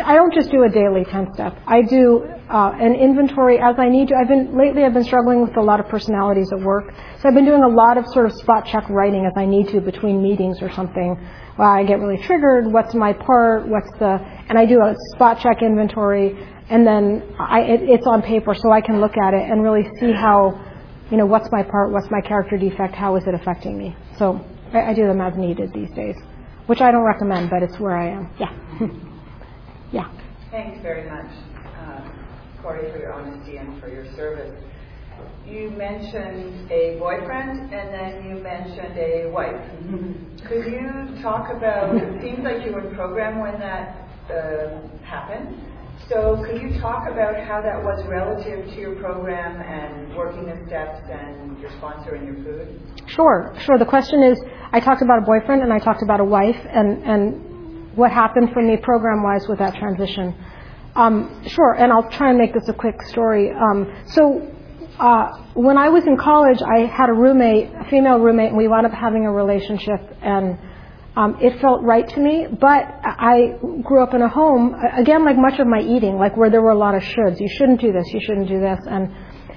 [0.03, 1.55] I don't just do a daily ten step.
[1.67, 4.15] I do uh, an inventory as I need to.
[4.15, 4.83] I've been lately.
[4.83, 7.67] I've been struggling with a lot of personalities at work, so I've been doing a
[7.67, 11.19] lot of sort of spot check writing as I need to between meetings or something.
[11.59, 12.65] Well, I get really triggered.
[12.65, 13.67] What's my part?
[13.67, 14.17] What's the?
[14.49, 16.35] And I do a spot check inventory,
[16.69, 19.87] and then I, it, it's on paper, so I can look at it and really
[19.99, 20.59] see how,
[21.11, 21.91] you know, what's my part?
[21.91, 22.95] What's my character defect?
[22.95, 23.95] How is it affecting me?
[24.17, 24.43] So
[24.73, 26.15] I, I do them as needed these days
[26.67, 28.29] which I don't recommend, but it's where I am.
[28.39, 28.53] Yeah.
[29.91, 30.11] yeah.
[30.51, 31.31] Thanks very much,
[31.79, 34.63] uh, Corey, for your honesty and for your service.
[35.47, 39.55] You mentioned a boyfriend and then you mentioned a wife.
[40.47, 45.55] Could you talk about, it seems like you were in program when that uh, happened.
[46.09, 50.55] So could you talk about how that was relative to your program and working the
[50.67, 52.79] steps and your sponsor and your food?
[53.07, 53.77] Sure, sure.
[53.77, 54.39] The question is,
[54.71, 58.51] I talked about a boyfriend and I talked about a wife and, and what happened
[58.53, 60.35] for me program-wise with that transition.
[60.95, 63.51] Um, sure, and I'll try and make this a quick story.
[63.51, 64.49] Um, so
[64.99, 68.67] uh, when I was in college, I had a roommate, a female roommate, and we
[68.67, 70.57] wound up having a relationship and
[71.17, 75.35] um, it felt right to me, but I grew up in a home, again, like
[75.35, 77.39] much of my eating, like where there were a lot of shoulds.
[77.39, 78.79] You shouldn't do this, you shouldn't do this.
[78.87, 79.11] And,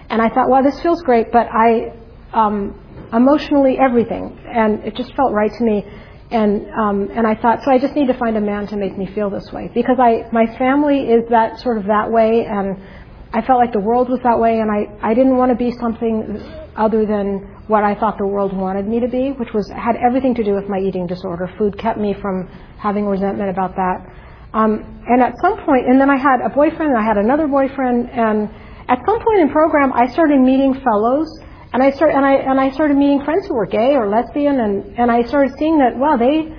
[0.08, 1.92] and I thought, well, this feels great, but I,
[2.32, 2.80] um,
[3.12, 4.40] emotionally, everything.
[4.50, 5.84] And it just felt right to me.
[6.30, 8.96] And, um, and I thought, so I just need to find a man to make
[8.96, 9.70] me feel this way.
[9.74, 12.80] Because I, my family is that sort of that way, and
[13.32, 15.70] I felt like the world was that way, and I, I didn't want to be
[15.78, 16.42] something
[16.74, 20.34] other than what I thought the world wanted me to be, which was had everything
[20.34, 21.48] to do with my eating disorder.
[21.56, 24.02] Food kept me from having resentment about that.
[24.52, 27.46] Um, and at some point, and then I had a boyfriend, and I had another
[27.46, 28.50] boyfriend, and
[28.88, 31.28] at some point in program, I started meeting fellows,
[31.72, 34.58] and I started and I and I started meeting friends who were gay or lesbian,
[34.58, 36.52] and and I started seeing that well, they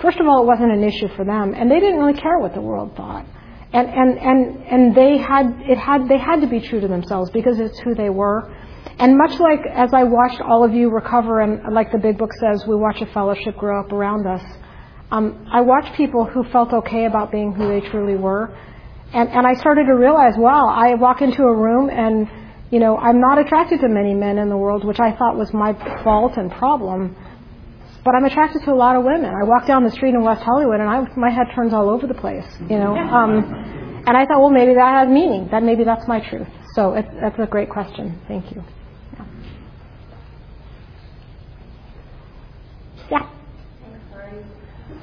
[0.00, 2.54] first of all, it wasn't an issue for them, and they didn't really care what
[2.54, 3.26] the world thought.
[3.76, 4.40] And and and
[4.72, 7.94] and they had it had they had to be true to themselves because it's who
[7.94, 8.38] they were
[8.98, 12.32] and much like as I watched all of you recover, and like the big book
[12.40, 14.42] says, we watch a fellowship grow up around us,
[15.10, 18.56] um, I watched people who felt okay about being who they truly were.
[19.12, 22.28] And, and I started to realize, wow, I walk into a room and,
[22.70, 25.52] you know, I'm not attracted to many men in the world, which I thought was
[25.52, 27.14] my fault and problem.
[28.06, 29.34] But I'm attracted to a lot of women.
[29.34, 32.06] I walk down the street in West Hollywood and I, my head turns all over
[32.06, 32.94] the place, you know.
[32.96, 33.42] Um,
[34.06, 35.48] and I thought, well, maybe that has meaning.
[35.50, 36.46] That maybe that's my truth.
[36.74, 38.20] So it, that's a great question.
[38.28, 38.62] Thank you.
[43.10, 43.28] Yeah.
[43.82, 44.38] Thanks,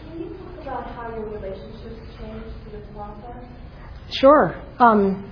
[0.07, 3.43] Can you talk about how your relationships changed through this process?
[4.11, 4.55] Sure.
[4.79, 5.29] Um,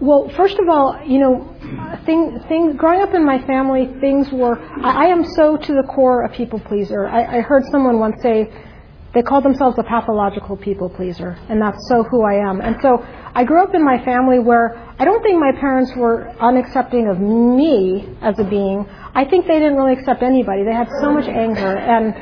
[0.00, 4.58] well, first of all, you know, thing, thing, growing up in my family, things were.
[4.82, 7.06] I, I am so to the core a people pleaser.
[7.06, 8.50] I, I heard someone once say
[9.12, 12.60] they call themselves a pathological people pleaser, and that's so who I am.
[12.60, 13.04] And so
[13.34, 17.18] I grew up in my family where I don't think my parents were unaccepting of
[17.18, 18.88] me as a being.
[19.14, 20.64] I think they didn't really accept anybody.
[20.64, 22.14] They had so much anger, and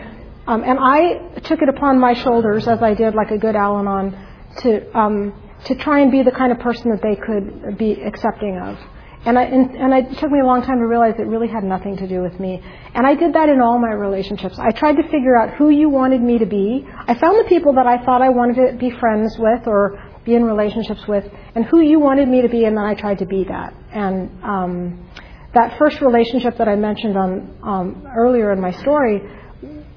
[0.47, 4.17] um, and I took it upon my shoulders, as I did, like a good Al-Anon,
[4.61, 5.35] to um,
[5.67, 8.79] to try and be the kind of person that they could be accepting of.
[9.25, 11.65] And, I, and, and it took me a long time to realize it really had
[11.65, 12.63] nothing to do with me.
[12.95, 14.59] And I did that in all my relationships.
[14.59, 16.87] I tried to figure out who you wanted me to be.
[17.07, 20.35] I found the people that I thought I wanted to be friends with or be
[20.35, 23.27] in relationships with, and who you wanted me to be, and then I tried to
[23.27, 23.75] be that.
[23.93, 25.11] And um,
[25.55, 29.23] that first relationship that I mentioned on um, earlier in my story,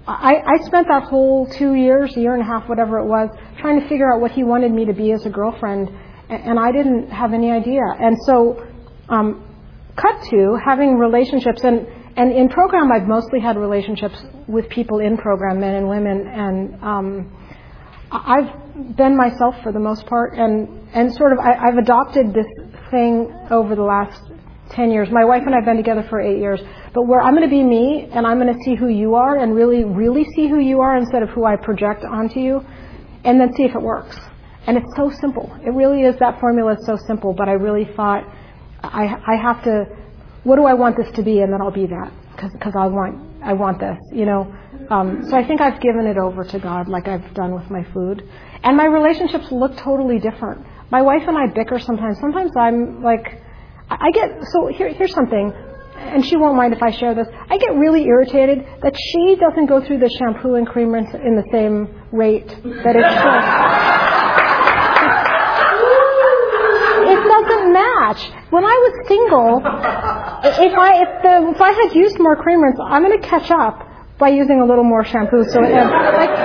[0.08, 3.80] I, I spent that whole two years, year and a half, whatever it was, trying
[3.80, 5.90] to figure out what he wanted me to be as a girlfriend,
[6.30, 7.82] and, and I didn't have any idea.
[8.00, 8.66] And so,
[9.10, 9.48] um,
[9.96, 11.86] cut to having relationships, and,
[12.16, 16.84] and in program, I've mostly had relationships with people in program, men and women, and
[16.84, 17.38] um,
[18.12, 22.48] I've been myself for the most part, and, and sort of I, I've adopted this
[22.90, 24.31] thing over the last
[24.72, 25.10] 10 years.
[25.12, 26.62] My wife and I have been together for eight years.
[26.94, 29.38] But where I'm going to be me and I'm going to see who you are
[29.38, 32.66] and really, really see who you are instead of who I project onto you
[33.24, 34.18] and then see if it works.
[34.68, 35.52] And it's so simple.
[35.66, 38.24] It really is, that formula is so simple, but I really thought
[38.84, 39.86] I, I have to,
[40.44, 41.42] what do I want this to be?
[41.42, 44.54] And then I'll be that because I want, I want this, you know.
[44.90, 47.84] Um, so I think I've given it over to God like I've done with my
[47.94, 48.28] food.
[48.64, 50.66] And my relationships look totally different.
[50.92, 52.20] My wife and I bicker sometimes.
[52.20, 53.42] Sometimes I'm like,
[54.00, 55.54] I get, so here, here's something
[56.02, 57.28] and she won't mind if I share this.
[57.50, 61.36] I get really irritated that she doesn't go through the shampoo and cream rinse in
[61.36, 63.32] the same rate that it should.
[67.06, 68.32] it doesn't match.
[68.50, 72.80] When I was single, if I if the if I had used more cream rinse,
[72.84, 75.44] I'm going to catch up by using a little more shampoo.
[75.46, 76.36] So it, like,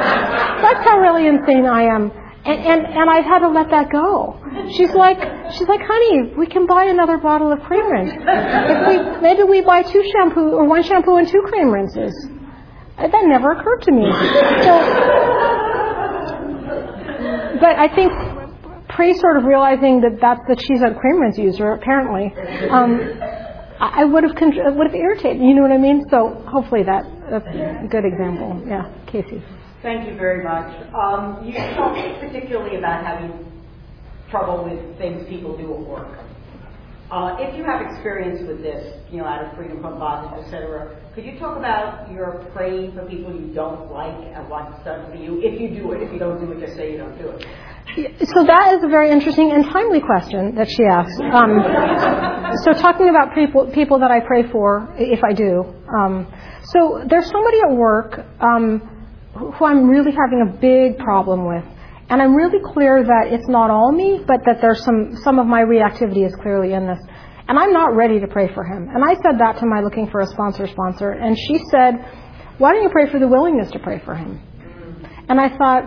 [0.62, 2.12] that's how really insane I am.
[2.46, 4.38] And, and and I've had to let that go.
[4.76, 5.18] She's like
[5.52, 8.12] she's like, honey, we can buy another bottle of cream rinse.
[8.14, 12.14] If we maybe we buy two shampoo or one shampoo and two cream rinses.
[12.98, 14.10] That never occurred to me.
[14.62, 14.72] So,
[17.60, 18.12] but I think
[18.88, 22.32] pre sort of realizing that that that she's a cream rinse user apparently,
[22.70, 23.00] um,
[23.80, 25.42] I would have con- would have irritated.
[25.42, 26.04] You know what I mean?
[26.10, 28.62] So hopefully that that's a good example.
[28.66, 29.42] Yeah, Casey.
[29.82, 30.72] Thank you very much.
[30.94, 33.46] Um, you talked particularly about having
[34.30, 36.18] trouble with things people do at work.
[37.10, 40.96] Uh, if you have experience with this, you know, out of freedom from bondage, etc.,
[41.14, 45.16] could you talk about your praying for people you don't like and what's done for
[45.16, 45.40] you?
[45.40, 47.46] If you do it, if you don't do it, just say you don't do it.
[48.26, 51.20] So that is a very interesting and timely question that she asked.
[51.22, 51.62] Um,
[52.64, 55.64] so talking about people people that I pray for, if I do.
[55.96, 56.26] Um,
[56.64, 58.95] so there's somebody at work um,
[59.36, 61.64] who I'm really having a big problem with.
[62.08, 65.46] And I'm really clear that it's not all me, but that there's some, some of
[65.46, 67.00] my reactivity is clearly in this.
[67.48, 68.88] And I'm not ready to pray for him.
[68.92, 71.10] And I said that to my looking for a sponsor sponsor.
[71.10, 71.94] And she said,
[72.58, 74.40] why don't you pray for the willingness to pray for him?
[75.28, 75.84] And I thought,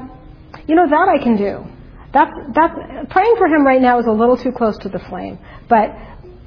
[0.67, 1.65] you know, that I can do.
[2.11, 2.73] That's, that's,
[3.11, 5.39] praying for him right now is a little too close to the flame.
[5.69, 5.95] But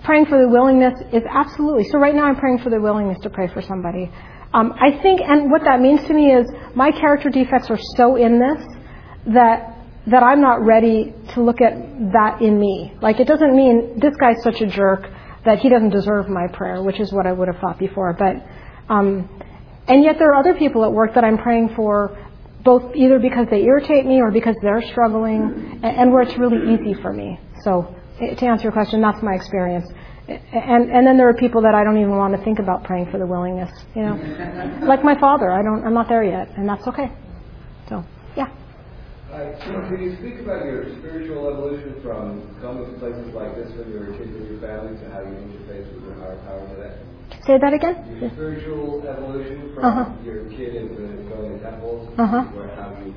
[0.04, 1.84] praying for the willingness is absolutely.
[1.84, 4.10] So right now I'm praying for the willingness to pray for somebody.
[4.54, 8.16] Um, I think, and what that means to me is my character defects are so
[8.16, 8.64] in this
[9.34, 9.68] that
[10.06, 11.74] that I'm not ready to look at
[12.12, 12.92] that in me.
[13.00, 15.08] Like it doesn't mean this guy's such a jerk
[15.44, 18.12] that he doesn't deserve my prayer, which is what I would have thought before.
[18.12, 18.44] But
[18.92, 19.28] um,
[19.88, 22.16] and yet there are other people at work that I'm praying for,
[22.64, 26.74] both either because they irritate me or because they're struggling, and, and where it's really
[26.74, 27.38] easy for me.
[27.62, 29.86] So to answer your question, that's my experience.
[30.52, 33.10] And and then there are people that I don't even want to think about praying
[33.10, 34.16] for the willingness, you know,
[34.86, 35.50] like my father.
[35.50, 35.84] I don't.
[35.84, 37.10] I'm not there yet, and that's okay.
[37.88, 38.04] So
[38.36, 38.48] yeah.
[39.30, 39.52] Hi.
[39.64, 43.98] Can you speak about your spiritual evolution from coming to places like this when you
[43.98, 46.96] were a kid with your family to how you interface with your higher power today?
[47.46, 47.96] Say that again?
[48.20, 50.24] Your spiritual evolution from Uh-huh.
[50.24, 52.42] your kid into going to temples, Uh-huh.
[52.52, 53.14] where how you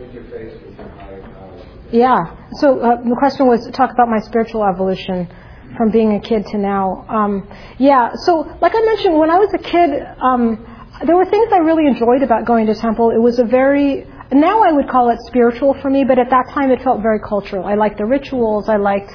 [0.00, 1.54] interface with your higher power.
[1.92, 2.18] Yeah.
[2.60, 5.28] So uh, the question was talk about my spiritual evolution
[5.76, 7.04] from being a kid to now.
[7.08, 7.48] Um,
[7.78, 8.12] yeah.
[8.14, 9.90] So like I mentioned, when I was a kid,
[10.20, 10.66] um,
[11.04, 13.10] there were things I really enjoyed about going to temple.
[13.10, 16.50] It was a very now I would call it spiritual for me, but at that
[16.54, 17.66] time it felt very cultural.
[17.66, 18.68] I liked the rituals.
[18.68, 19.10] I liked.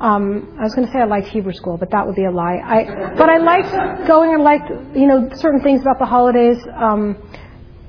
[0.00, 2.30] Um, I was going to say I liked Hebrew school, but that would be a
[2.30, 2.60] lie.
[2.64, 6.58] I, but I liked going and liked, you know, certain things about the holidays.
[6.72, 7.16] Um,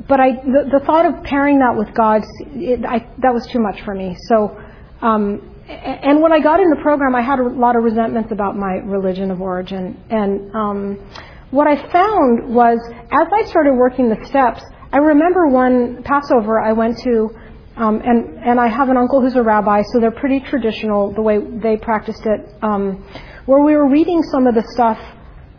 [0.08, 3.60] but I, the, the thought of pairing that with God, it, I, that was too
[3.60, 4.18] much for me.
[4.28, 4.60] So,
[5.04, 8.56] um, and when I got in the program, I had a lot of resentments about
[8.56, 10.04] my religion of origin.
[10.10, 11.12] And um,
[11.52, 16.74] what I found was, as I started working the steps, I remember one Passover I
[16.74, 17.30] went to,
[17.78, 21.22] um, and and I have an uncle who's a rabbi, so they're pretty traditional the
[21.22, 22.50] way they practiced it.
[22.64, 23.06] Um,
[23.46, 25.00] where we were reading some of the stuff,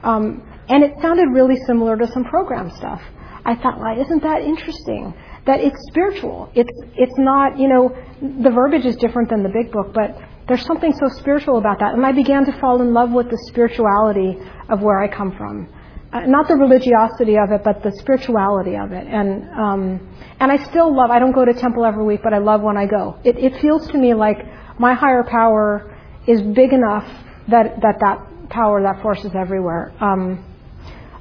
[0.02, 3.00] um, and it sounded really similar to some program stuff.
[3.44, 5.14] I thought, well, isn't that interesting?
[5.46, 6.50] That it's spiritual.
[6.54, 10.16] It's it's not, you know, the verbiage is different than the big book, but
[10.46, 11.94] there's something so spiritual about that.
[11.94, 14.36] And I began to fall in love with the spirituality
[14.68, 15.68] of where I come from.
[16.12, 19.06] Uh, not the religiosity of it, but the spirituality of it.
[19.06, 21.10] And um, and I still love.
[21.10, 23.18] I don't go to temple every week, but I love when I go.
[23.24, 24.38] It, it feels to me like
[24.78, 27.06] my higher power is big enough
[27.48, 29.92] that that that power, that force is everywhere.
[30.00, 30.44] Um,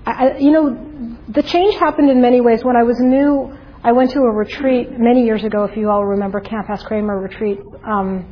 [0.05, 2.63] I, you know, the change happened in many ways.
[2.63, 6.05] When I was new, I went to a retreat many years ago, if you all
[6.05, 8.25] remember Camp Hess Kramer retreat, um,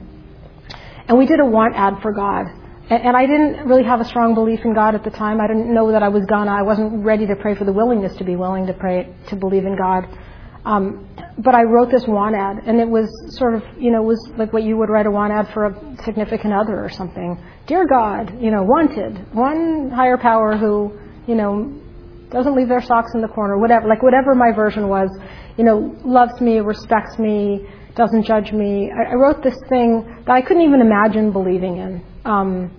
[1.07, 2.47] and we did a want ad for God.
[2.89, 5.39] And, and I didn't really have a strong belief in God at the time.
[5.39, 6.51] I didn't know that I was gonna.
[6.51, 9.65] I wasn't ready to pray for the willingness to be willing to pray to believe
[9.65, 10.05] in God.
[10.65, 14.19] Um, but I wrote this want ad, and it was sort of, you know, was
[14.37, 17.41] like what you would write a want ad for a significant other or something.
[17.67, 20.91] Dear God, you know, wanted one higher power who
[21.27, 21.79] you know,
[22.31, 25.09] doesn't leave their socks in the corner, whatever, like whatever my version was,
[25.57, 27.65] you know, loves me, respects me,
[27.95, 28.91] doesn't judge me.
[28.91, 32.05] I, I wrote this thing that I couldn't even imagine believing in.
[32.25, 32.71] Um,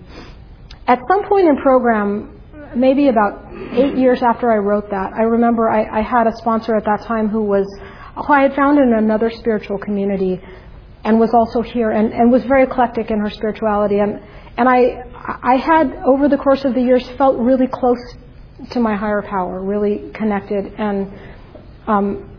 [0.87, 2.41] at some point in program,
[2.75, 6.75] maybe about eight years after I wrote that, I remember I, I had a sponsor
[6.75, 7.67] at that time who was,
[8.15, 10.41] who I had found in another spiritual community
[11.03, 13.99] and was also here and, and was very eclectic in her spirituality.
[13.99, 14.21] And,
[14.57, 15.03] and I,
[15.41, 17.99] I had, over the course of the years, felt really close
[18.71, 20.73] to my higher power, really connected.
[20.77, 21.11] And
[21.87, 22.29] um,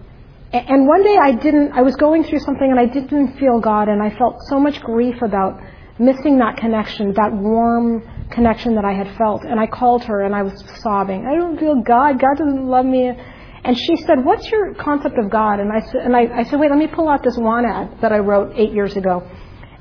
[0.53, 1.73] and one day I didn't.
[1.73, 4.81] I was going through something and I didn't feel God, and I felt so much
[4.81, 5.61] grief about
[5.99, 9.45] missing that connection, that warm connection that I had felt.
[9.45, 11.27] And I called her and I was sobbing.
[11.27, 12.19] I don't feel God.
[12.19, 13.13] God doesn't love me.
[13.63, 16.59] And she said, "What's your concept of God?" And I said, and I, I said,
[16.59, 19.23] "Wait, let me pull out this one ad that I wrote eight years ago."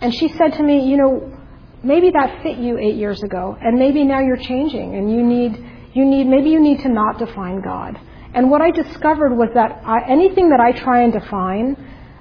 [0.01, 1.37] And she said to me, "You know,
[1.83, 5.65] maybe that fit you eight years ago, and maybe now you're changing, and you need."
[5.93, 7.99] You need maybe you need to not define God.
[8.33, 11.75] And what I discovered was that I, anything that I try and define,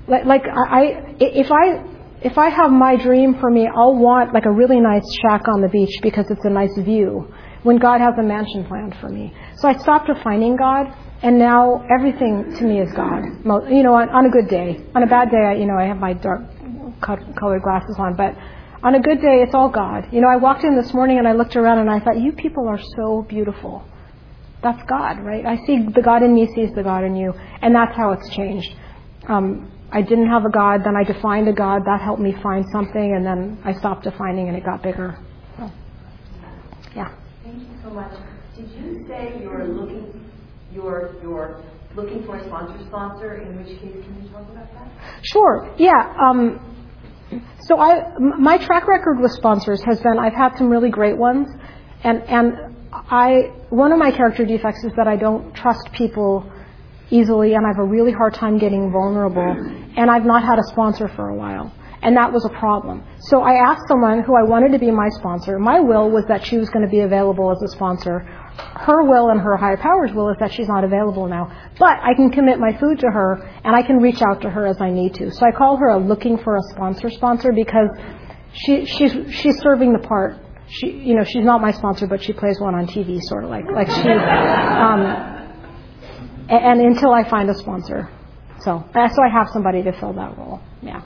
[0.07, 1.85] like, like I, I, if I
[2.23, 5.61] if I have my dream for me, I'll want like a really nice shack on
[5.61, 7.33] the beach because it's a nice view.
[7.63, 10.87] When God has a mansion planned for me, so I stopped defining God,
[11.23, 13.23] and now everything to me is God.
[13.69, 15.85] You know, on, on a good day, on a bad day, I, you know, I
[15.85, 16.43] have my dark
[17.01, 18.35] colored glasses on, but
[18.83, 20.09] on a good day, it's all God.
[20.13, 22.33] You know, I walked in this morning and I looked around and I thought, you
[22.33, 23.85] people are so beautiful.
[24.63, 25.45] That's God, right?
[25.45, 27.33] I see the God in me sees the God in you.
[27.63, 28.75] And that's how it's changed.
[29.29, 31.85] Um, I didn't have a God, then I defined a God.
[31.87, 35.19] That helped me find something, and then I stopped defining and it got bigger.
[35.57, 35.71] So,
[36.95, 37.15] yeah.
[37.43, 38.13] Thank you so much.
[38.55, 40.31] Did you say you're looking,
[40.73, 41.63] you're, you're
[41.95, 43.37] looking for a sponsor sponsor?
[43.37, 44.91] In which case, can you talk about that?
[45.23, 45.75] Sure.
[45.79, 46.15] Yeah.
[46.21, 46.78] Um,
[47.61, 51.49] so I, my track record with sponsors has been I've had some really great ones,
[52.03, 56.51] and and I one of my character defects is that I don't trust people
[57.11, 59.57] easily, and I have a really hard time getting vulnerable,
[59.97, 61.73] and I've not had a sponsor for a while.
[62.01, 63.03] And that was a problem.
[63.23, 65.59] So I asked someone who I wanted to be my sponsor.
[65.59, 68.25] My will was that she was going to be available as a sponsor.
[68.59, 71.51] Her will and her higher power's will is that she's not available now.
[71.79, 74.67] But I can commit my food to her and I can reach out to her
[74.67, 75.31] as I need to.
[75.31, 77.89] So I call her a looking for a sponsor sponsor because
[78.53, 80.37] she, she's, she's serving the part.
[80.69, 83.51] She, you know, she's not my sponsor, but she plays one on TV, sort of
[83.51, 85.01] like, like she, um,
[86.49, 88.11] and, and until I find a sponsor.
[88.61, 90.61] So, so I have somebody to fill that role.
[90.83, 91.03] Yeah.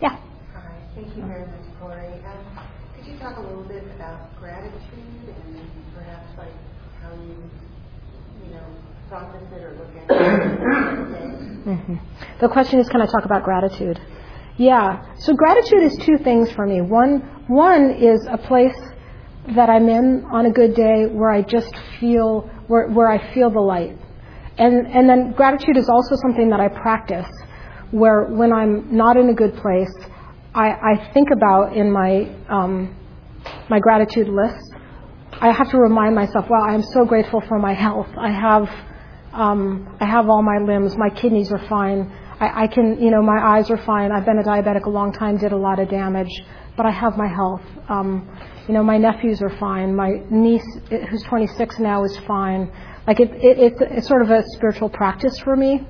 [0.00, 0.18] Yeah.
[0.54, 0.85] Hi.
[0.96, 2.08] Thank you very much, Corey.
[2.24, 2.64] Um,
[2.96, 5.60] could you talk a little bit about gratitude and
[5.94, 6.54] perhaps like
[7.02, 7.36] how you,
[8.42, 8.64] you know,
[9.10, 11.76] process it or look at it?
[11.76, 11.94] hmm
[12.40, 14.00] The question is, can I talk about gratitude?
[14.56, 15.04] Yeah.
[15.18, 16.80] So gratitude is two things for me.
[16.80, 18.78] One, one is a place
[19.54, 23.50] that I'm in on a good day where I just feel where, where I feel
[23.50, 23.98] the light.
[24.56, 27.28] And and then gratitude is also something that I practice
[27.90, 29.92] where when I'm not in a good place,
[30.56, 32.96] I, I think about in my um,
[33.68, 34.72] my gratitude list.
[35.38, 38.08] I have to remind myself, wow, I am so grateful for my health.
[38.18, 38.70] I have
[39.34, 40.96] um, I have all my limbs.
[40.96, 42.10] My kidneys are fine.
[42.40, 44.10] I, I can, you know, my eyes are fine.
[44.12, 46.32] I've been a diabetic a long time, did a lot of damage,
[46.74, 47.62] but I have my health.
[47.90, 48.26] Um,
[48.66, 49.94] you know, my nephews are fine.
[49.94, 50.66] My niece,
[51.10, 52.72] who's 26 now, is fine.
[53.06, 55.86] Like it, it, it's, it's sort of a spiritual practice for me.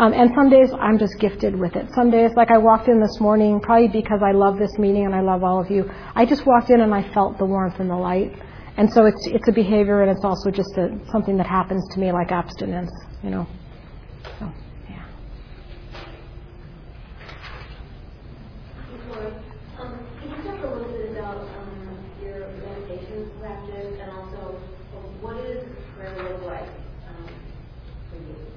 [0.00, 1.92] Um, and some days I'm just gifted with it.
[1.94, 5.14] Some days, like I walked in this morning, probably because I love this meeting and
[5.14, 5.84] I love all of you.
[6.14, 8.32] I just walked in and I felt the warmth and the light.
[8.78, 12.00] And so it's it's a behavior and it's also just a, something that happens to
[12.00, 12.90] me, like abstinence,
[13.22, 13.46] you know.
[14.38, 14.50] So
[14.88, 15.04] yeah.
[18.90, 19.34] Before,
[19.80, 24.56] um, can you talk a little bit about um, your meditation practice and also
[24.96, 25.62] um, what does
[25.94, 26.70] prayer look like
[27.06, 27.28] um,
[28.10, 28.50] for you?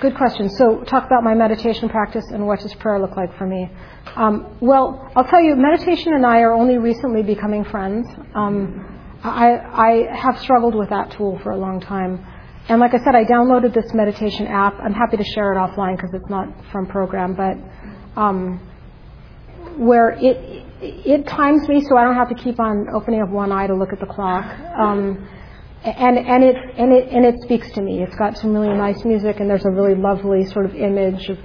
[0.00, 0.48] Good question.
[0.50, 3.68] So, talk about my meditation practice and what does prayer look like for me.
[4.14, 8.06] Um, well, I'll tell you, meditation and I are only recently becoming friends.
[8.32, 12.24] Um, I, I have struggled with that tool for a long time.
[12.68, 14.74] And like I said, I downloaded this meditation app.
[14.80, 17.56] I'm happy to share it offline because it's not from program, but
[18.20, 18.58] um,
[19.78, 23.50] where it it times me so I don't have to keep on opening up one
[23.50, 24.44] eye to look at the clock.
[24.78, 25.28] Um,
[25.84, 28.02] and and it and it and it speaks to me.
[28.02, 31.38] It's got some really nice music, and there's a really lovely sort of image of.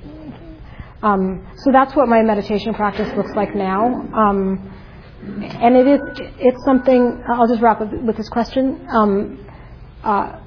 [1.03, 3.87] Um, so that's what my meditation practice looks like now.
[4.13, 4.73] Um,
[5.41, 5.99] and it is
[6.39, 7.23] it's something.
[7.27, 8.87] I'll just wrap up with this question.
[8.89, 9.45] Um,
[10.03, 10.39] uh,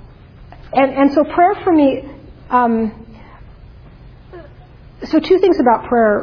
[0.72, 2.02] and and so prayer for me.
[2.50, 3.06] Um,
[5.04, 6.22] so two things about prayer.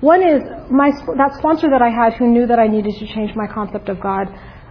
[0.00, 3.34] One is my that sponsor that I had who knew that I needed to change
[3.34, 4.28] my concept of God.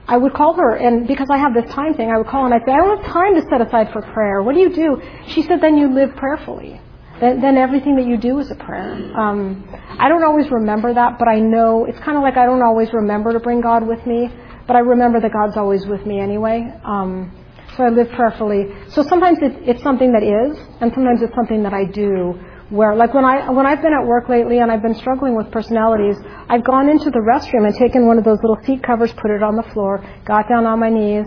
[0.08, 2.54] I would call her, and because I have this time thing, I would call and
[2.54, 4.42] I'd say, I don't have time to set aside for prayer.
[4.42, 5.02] What do you do?
[5.28, 6.82] She said, then you live prayerfully.
[7.22, 8.92] Then, then everything that you do is a prayer.
[9.18, 9.64] Um,
[9.98, 12.92] I don't always remember that, but I know it's kind of like I don't always
[12.92, 14.30] remember to bring God with me,
[14.68, 16.74] but I remember that God's always with me anyway.
[16.84, 17.32] Um,
[17.78, 18.68] so I live prayerfully.
[18.90, 22.38] So sometimes it's, it's something that is, and sometimes it's something that I do
[22.70, 25.52] where like when I when I've been at work lately and I've been struggling with
[25.52, 26.18] personalities,
[26.50, 29.44] I've gone into the restroom and taken one of those little seat covers, put it
[29.44, 31.26] on the floor, got down on my knees,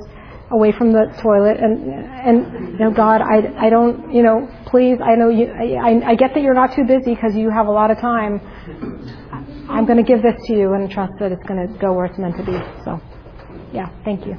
[0.51, 4.99] away from the toilet, and and you know God, I I don't you know please
[5.03, 7.73] I know you I I get that you're not too busy because you have a
[7.73, 8.41] lot of time.
[9.69, 12.07] I'm going to give this to you and trust that it's going to go where
[12.07, 12.57] it's meant to be.
[12.85, 13.01] So,
[13.73, 14.37] yeah, thank you.